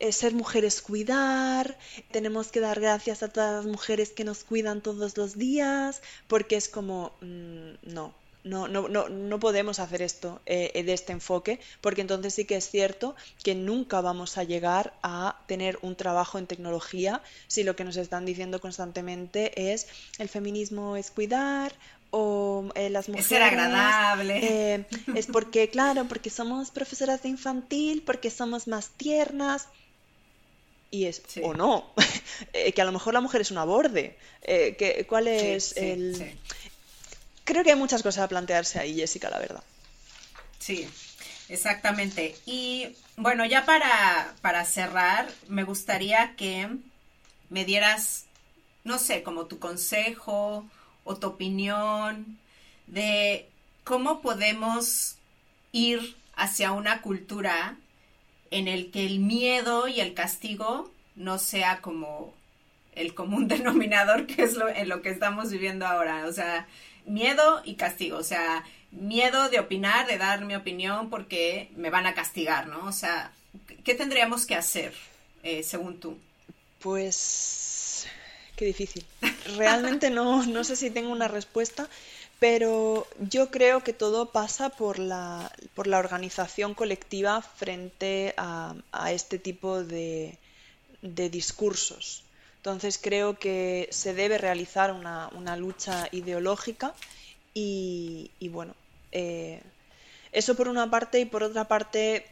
[0.00, 1.78] eh, ser mujeres cuidar,
[2.10, 6.56] tenemos que dar gracias a todas las mujeres que nos cuidan todos los días, porque
[6.56, 11.60] es como, mm, no, No, no, no, no podemos hacer esto eh, de este enfoque,
[11.82, 16.38] porque entonces sí que es cierto que nunca vamos a llegar a tener un trabajo
[16.38, 19.88] en tecnología si lo que nos están diciendo constantemente es
[20.18, 21.74] el feminismo es cuidar
[22.10, 23.26] o eh, las mujeres.
[23.26, 24.38] Es ser agradable.
[24.42, 29.68] Eh, es porque, claro, porque somos profesoras de infantil, porque somos más tiernas.
[30.90, 31.92] Y es, o no,
[32.52, 34.18] eh, que a lo mejor la mujer es una borde.
[34.42, 36.36] que, ¿Cuál es el...?
[37.44, 39.62] Creo que hay muchas cosas a plantearse ahí, Jessica, la verdad.
[40.58, 40.88] Sí,
[41.48, 42.36] exactamente.
[42.44, 46.68] Y bueno, ya para, para cerrar, me gustaría que
[47.48, 48.24] me dieras,
[48.84, 50.64] no sé, como tu consejo
[51.04, 52.38] o tu opinión
[52.86, 53.48] de
[53.84, 55.16] cómo podemos
[55.72, 57.76] ir hacia una cultura
[58.50, 62.34] en el que el miedo y el castigo no sea como
[62.94, 66.26] el común denominador que es lo, en lo que estamos viviendo ahora.
[66.26, 66.66] O sea,
[67.06, 68.18] miedo y castigo.
[68.18, 72.86] O sea, miedo de opinar, de dar mi opinión porque me van a castigar, ¿no?
[72.86, 73.32] O sea,
[73.84, 74.94] ¿qué tendríamos que hacer,
[75.42, 76.18] eh, según tú?
[76.80, 77.79] Pues
[78.60, 79.06] Qué difícil.
[79.56, 81.88] Realmente no, no sé si tengo una respuesta,
[82.40, 88.74] pero yo creo que todo pasa por la, por la organización colectiva frente a,
[89.12, 90.36] este tipo de,
[91.00, 92.22] discursos.
[92.58, 96.92] Entonces creo que se debe realizar una, lucha ideológica
[97.54, 98.74] y, bueno,
[99.10, 99.62] eh,
[100.32, 102.26] eso por una parte y por otra parte,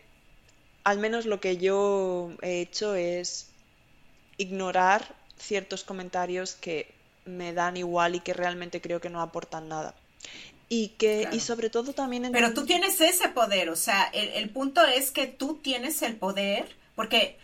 [0.84, 3.46] al menos lo que yo he hecho es
[4.36, 6.92] ignorar ciertos comentarios que
[7.24, 9.94] me dan igual y que realmente creo que no aportan nada.
[10.68, 12.30] Y que, y sobre todo también...
[12.32, 16.68] Pero tú tienes ese poder, o sea, el, punto es que tú tienes el poder,
[16.94, 17.38] porque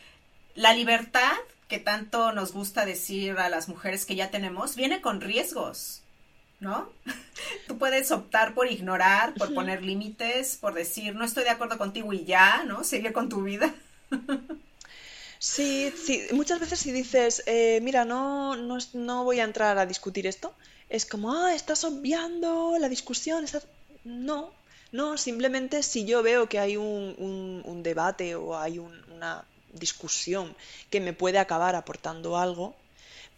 [0.54, 1.32] la libertad
[1.68, 6.02] que tanto nos gusta decir a las mujeres que ya tenemos, viene con riesgos,
[6.60, 6.90] ¿no?
[7.66, 12.12] Tú puedes optar por ignorar, por poner límites, por decir, no estoy de acuerdo contigo
[12.12, 12.84] y ya, ¿no?
[12.84, 13.74] Seguir con tu vida.
[15.44, 20.26] Sí, sí, muchas veces si dices, eh, mira, no, no, voy a entrar a discutir
[20.26, 20.54] esto,
[20.88, 23.44] es como, ah, estás obviando la discusión,
[24.04, 24.50] No,
[24.90, 30.56] no, simplemente si yo veo que hay un, un, debate o hay una discusión
[30.88, 32.74] que me puede acabar aportando algo,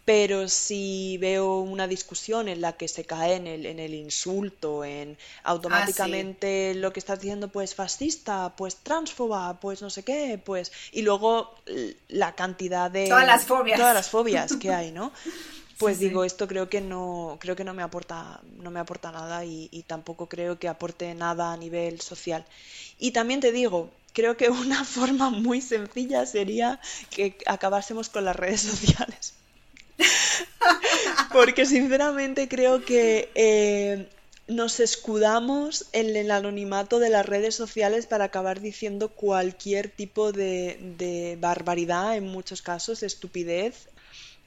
[0.07, 4.85] pero si veo una discusión en la que se cae en el, en el insulto,
[4.85, 10.41] en automáticamente ah, lo que estás diciendo, pues fascista, pues transfoba, pues no sé qué,
[10.41, 10.71] pues.
[10.93, 11.53] Y luego
[12.07, 13.09] la cantidad de.
[13.09, 13.77] Todas las fobias.
[13.77, 15.11] Todas las fobias que hay, ¿no?
[15.77, 19.45] Pues digo, esto creo que no, creo que no me aporta, no me aporta nada
[19.45, 22.45] y, y tampoco creo que aporte nada a nivel social.
[22.97, 26.79] Y también te digo, creo que una forma muy sencilla sería
[27.11, 29.36] que acabásemos con las redes sociales.
[31.33, 34.07] Porque sinceramente creo que eh,
[34.47, 41.37] nos escudamos en el anonimato de las redes sociales para acabar diciendo cualquier tipo de,
[41.39, 43.89] barbaridad, en muchos casos, estupidez.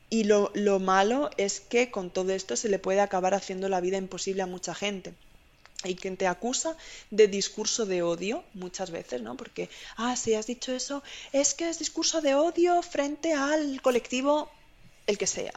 [0.09, 3.99] Y lo, malo es que con todo esto se le puede acabar haciendo la vida
[3.99, 5.15] imposible a mucha gente.
[5.83, 6.77] Hay quien te acusa
[7.11, 9.37] de discurso de odio muchas veces, ¿no?
[9.37, 14.51] Porque, ah, si has dicho eso, es que es discurso de odio frente al colectivo
[15.11, 15.53] el que sea.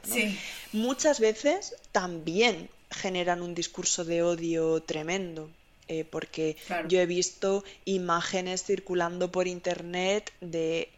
[0.71, 5.49] Muchas veces también generan un discurso de odio tremendo.
[5.89, 6.55] Eh, porque
[6.87, 10.89] yo he visto imágenes circulando por internet de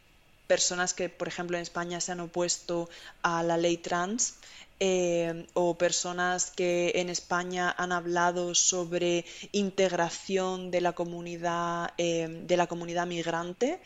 [0.46, 2.88] personas que, por ejemplo, en España se han opuesto
[3.24, 4.36] a la ley trans
[4.80, 12.58] eh, o personas que en España han hablado sobre integración de la comunidad eh, de
[12.58, 13.80] la comunidad migrante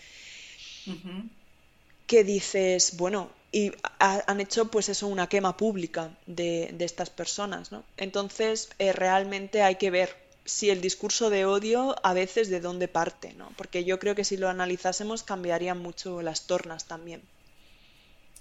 [2.08, 7.84] que dices bueno y han hecho pues eso una quema pública de, estas personas ¿no?
[7.98, 12.88] entonces eh, realmente hay que ver si el discurso de odio a veces de dónde
[12.88, 13.52] parte ¿no?
[13.58, 17.22] porque yo creo que si lo analizásemos cambiarían mucho las tornas también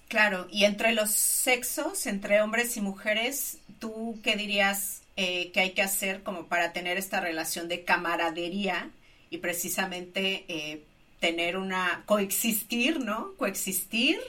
[0.08, 5.70] claro y entre los sexos entre hombres y mujeres tú qué dirías eh, que hay
[5.70, 8.90] que hacer como para tener esta relación de camaradería
[9.30, 10.82] y precisamente eh,
[11.18, 14.20] tener una coexistir no coexistir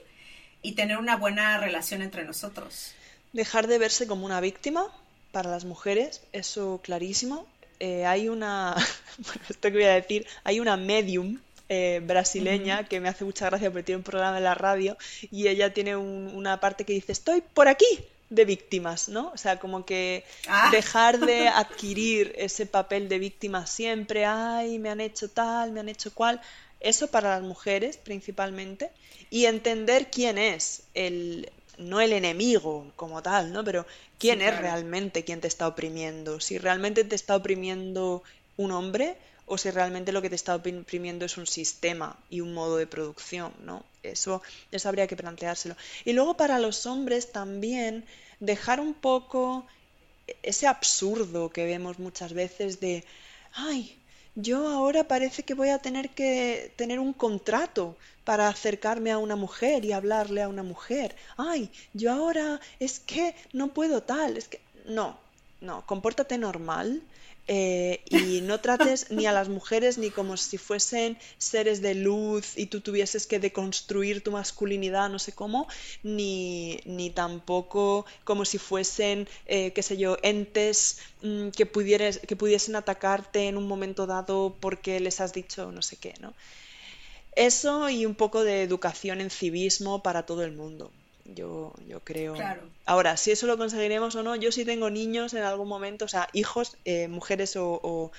[0.62, 2.94] y tener una buena relación entre nosotros.
[3.34, 4.88] Dejar de verse como una víctima
[5.32, 7.46] para las mujeres, eso clarísimo.
[7.80, 8.76] Eh, hay una,
[9.18, 13.46] bueno, esto que voy a decir, hay una medium eh, brasileña que me hace mucha
[13.46, 14.98] gracia porque tiene un programa en la radio
[15.32, 17.86] y ella tiene una parte que dice, estoy por aquí
[18.30, 19.32] de víctimas, ¿no?
[19.34, 20.70] O sea, como que ah.
[20.72, 25.90] dejar de adquirir ese papel de víctima siempre, ay, me han hecho tal, me han
[25.90, 26.42] hecho cual,
[26.80, 28.92] eso para las mujeres principalmente
[29.30, 33.64] y entender quién es el, no el enemigo como tal, ¿no?
[33.64, 33.86] Pero
[34.18, 36.40] ¿quién es realmente quien te está oprimiendo?
[36.40, 38.24] Si realmente te está oprimiendo
[38.58, 42.54] un hombre o si realmente lo que te está oprimiendo es un sistema y un
[42.54, 43.84] modo de producción, ¿no?
[44.04, 44.42] Eso,
[44.72, 45.76] eso habría que planteárselo.
[46.06, 48.06] Y luego para los hombres también
[48.40, 49.66] dejar un poco
[50.44, 53.04] ese absurdo que vemos muchas veces de,
[53.54, 53.99] ay,
[54.36, 59.36] yo ahora parece que voy a tener que tener un contrato para acercarme a una
[59.36, 61.16] mujer y hablarle a una mujer.
[61.38, 65.18] Ay, yo ahora es que no puedo tal, es que no,
[65.62, 67.02] no, compórtate normal,
[67.52, 72.56] eh, y no trates ni a las mujeres ni como si fuesen seres de luz
[72.56, 75.68] y tú tuvieses que deconstruir tu masculinidad, no sé cómo,
[76.04, 81.68] ni, ni tampoco como si fuesen, eh, qué sé yo, entes mm, que,
[82.28, 86.36] que pudiesen atacarte en un momento dado porque les has dicho no sé qué, ¿no?
[87.36, 90.92] Eso y un poco de educación en civismo para todo el mundo.
[91.36, 92.36] Yo, yo creo.
[92.86, 96.08] Ahora, si eso lo conseguiremos o no, yo sí tengo niños en algún momento, o
[96.08, 98.12] sea, hijos, eh, mujeres o,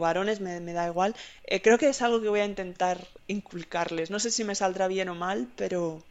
[0.00, 1.14] varones, me, da igual.
[1.44, 4.10] Eh, creo que es algo que voy a intentar inculcarles.
[4.10, 6.02] No sé si me saldrá bien o mal, pero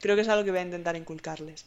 [0.00, 1.66] creo que es algo que voy a intentar inculcarles.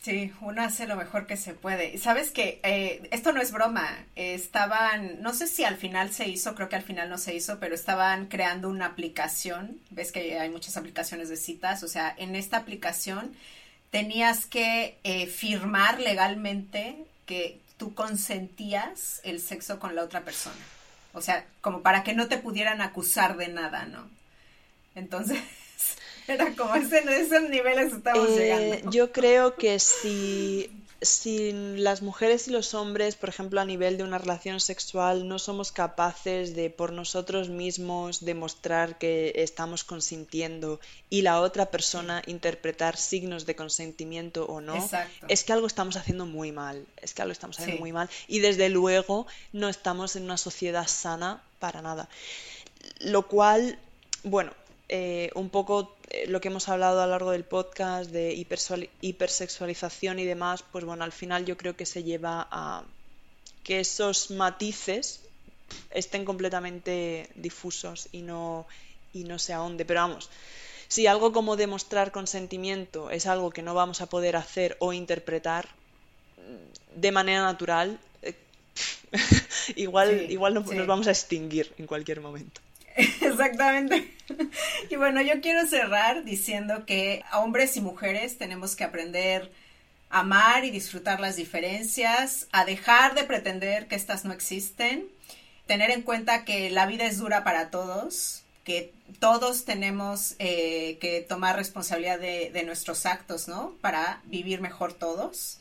[0.00, 1.94] Sí, uno hace lo mejor que se puede.
[1.94, 4.06] Y sabes que eh, esto no es broma.
[4.14, 7.58] estaban, no sé si al final se hizo, creo que al final no se hizo,
[7.58, 9.78] pero estaban creando una aplicación.
[9.90, 11.82] Ves que hay muchas aplicaciones de citas.
[11.82, 13.34] O sea, en esta aplicación
[13.90, 16.96] tenías que eh, firmar legalmente
[17.26, 20.56] que tú consentías el sexo con la otra persona.
[21.12, 24.08] O sea, como para que no te pudieran acusar de nada, ¿no?
[24.94, 25.40] Entonces,
[26.28, 28.90] era como ese, esos niveles estamos eh, llegando.
[28.90, 34.04] Yo creo que si, si las mujeres y los hombres, por ejemplo, a nivel de
[34.04, 41.22] una relación sexual, no somos capaces de por nosotros mismos demostrar que estamos consintiendo y
[41.22, 44.88] la otra persona interpretar signos de consentimiento o no,
[45.28, 46.84] es que algo estamos haciendo muy mal.
[47.00, 48.10] Es que algo estamos haciendo muy mal.
[48.26, 52.08] Y desde luego no estamos en una sociedad sana para nada.
[53.00, 53.78] Lo cual,
[54.24, 54.52] bueno,
[54.88, 58.32] eh, un poco eh, lo que hemos hablado a lo largo del podcast de
[59.02, 62.84] hipersexualización y demás, pues bueno, al final yo creo que se lleva a
[63.64, 65.20] que esos matices
[65.90, 68.66] estén completamente difusos y no,
[69.12, 69.84] y no se ahonde.
[69.84, 70.30] Pero vamos,
[70.88, 75.68] si algo como demostrar consentimiento es algo que no vamos a poder hacer o interpretar
[76.94, 78.34] de manera natural, eh,
[79.76, 82.62] igual, igual nos vamos a extinguir en cualquier momento.
[83.38, 84.14] Exactamente.
[84.90, 89.50] Y bueno, yo quiero cerrar diciendo que hombres y mujeres tenemos que aprender
[90.10, 95.08] a amar y disfrutar las diferencias, a dejar de pretender que estas no existen,
[95.66, 101.22] tener en cuenta que la vida es dura para todos, que todos tenemos eh, que
[101.22, 103.72] tomar responsabilidad de nuestros actos, ¿no?
[103.80, 105.58] Para vivir mejor todos.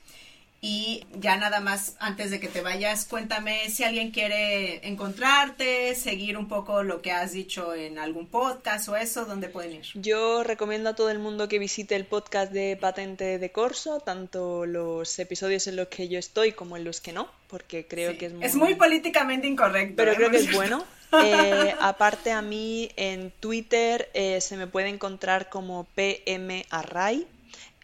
[0.60, 6.36] Y ya nada más, antes de que te vayas, cuéntame si alguien quiere encontrarte, seguir
[6.36, 9.86] un poco lo que has dicho en algún podcast o eso, ¿dónde pueden ir?
[9.94, 14.66] Yo recomiendo a todo el mundo que visite el podcast de Patente de Corso, tanto
[14.66, 18.26] los episodios en los que yo estoy como en los que no, porque creo que
[18.26, 18.46] es muy...
[18.46, 19.96] Es muy políticamente incorrecto.
[19.98, 20.16] Pero ¿eh?
[20.16, 20.84] creo que es bueno.
[21.24, 27.28] Eh, aparte a mí en Twitter eh, se me puede encontrar como PM Array,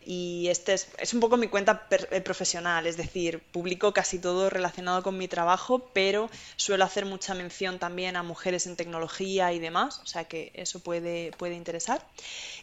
[0.06, 5.04] y este es, un poco mi cuenta eh, profesional, es decir, publico casi todo relacionado
[5.04, 10.00] con mi trabajo, pero suelo hacer mucha mención también a mujeres en tecnología y demás,
[10.04, 12.06] o sea que eso puede, puede interesar.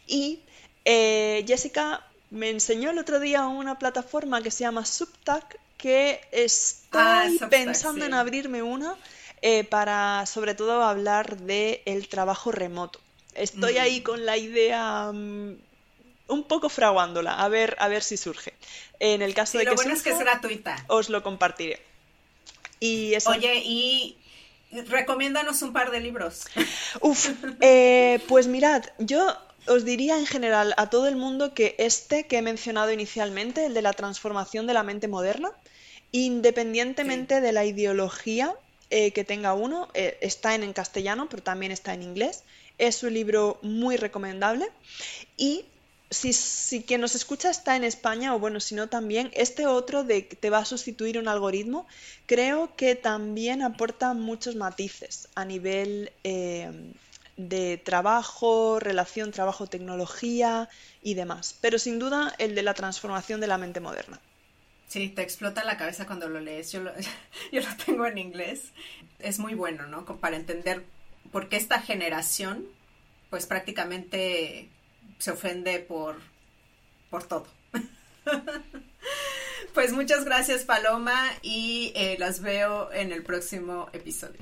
[0.07, 0.39] Y
[0.85, 7.39] eh, Jessica me enseñó el otro día una plataforma que se llama Subtac, que estoy
[7.41, 8.95] ah, pensando en abrirme una
[9.41, 12.99] eh, para sobre todo hablar del el trabajo remoto.
[13.33, 15.55] Estoy ahí con la idea mm,
[16.31, 18.53] un poco fraguándola, a ver, a ver si surge.
[18.99, 20.83] En el caso de lo que bueno es que es gratuita.
[20.87, 21.81] Os lo compartiré.
[22.79, 24.17] Y Oye, y
[24.87, 26.45] recomiéndanos un par de libros.
[27.01, 27.29] Uf,
[27.59, 29.37] eh, pues mirad, yo
[29.67, 33.73] os diría en general a todo el mundo que este que he mencionado inicialmente, el
[33.73, 35.51] de la transformación de la mente moderna,
[36.11, 38.55] independientemente de la ideología
[38.89, 42.43] eh, que tenga uno, eh, está en, en castellano, pero también está en inglés.
[42.77, 44.69] Es un libro muy recomendable.
[45.37, 45.65] Y
[46.11, 50.27] si, quien nos escucha está en España, o bueno, si no también, este otro de
[50.27, 51.87] que te va a sustituir un algoritmo,
[52.25, 56.93] creo que también aporta muchos matices a nivel eh,
[57.37, 60.67] de trabajo, relación trabajo-tecnología
[61.01, 61.57] y demás.
[61.61, 64.19] Pero sin duda el de la transformación de la mente moderna.
[64.89, 66.73] Sí, te explota la cabeza cuando lo lees.
[66.73, 66.91] Yo lo,
[67.53, 68.63] yo lo tengo en inglés.
[69.19, 70.05] Es muy bueno, ¿no?
[70.05, 70.83] Para entender
[71.31, 72.65] por qué esta generación,
[73.29, 74.67] pues prácticamente
[75.21, 76.15] se ofende por,
[77.11, 77.45] por todo.
[79.73, 84.39] pues muchas gracias Paloma y eh, las veo en el próximo episodio.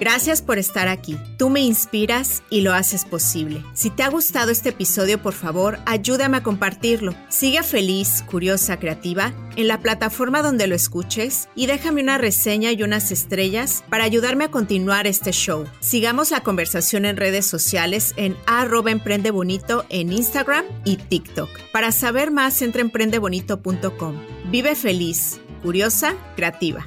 [0.00, 1.18] Gracias por estar aquí.
[1.36, 3.62] Tú me inspiras y lo haces posible.
[3.74, 7.14] Si te ha gustado este episodio, por favor, ayúdame a compartirlo.
[7.28, 12.82] Sigue feliz, curiosa, creativa en la plataforma donde lo escuches y déjame una reseña y
[12.82, 15.66] unas estrellas para ayudarme a continuar este show.
[15.80, 21.50] Sigamos la conversación en redes sociales en arroba emprendebonito en Instagram y TikTok.
[21.72, 24.16] Para saber más, entra emprendebonito.com.
[24.50, 26.86] Vive feliz, curiosa, creativa.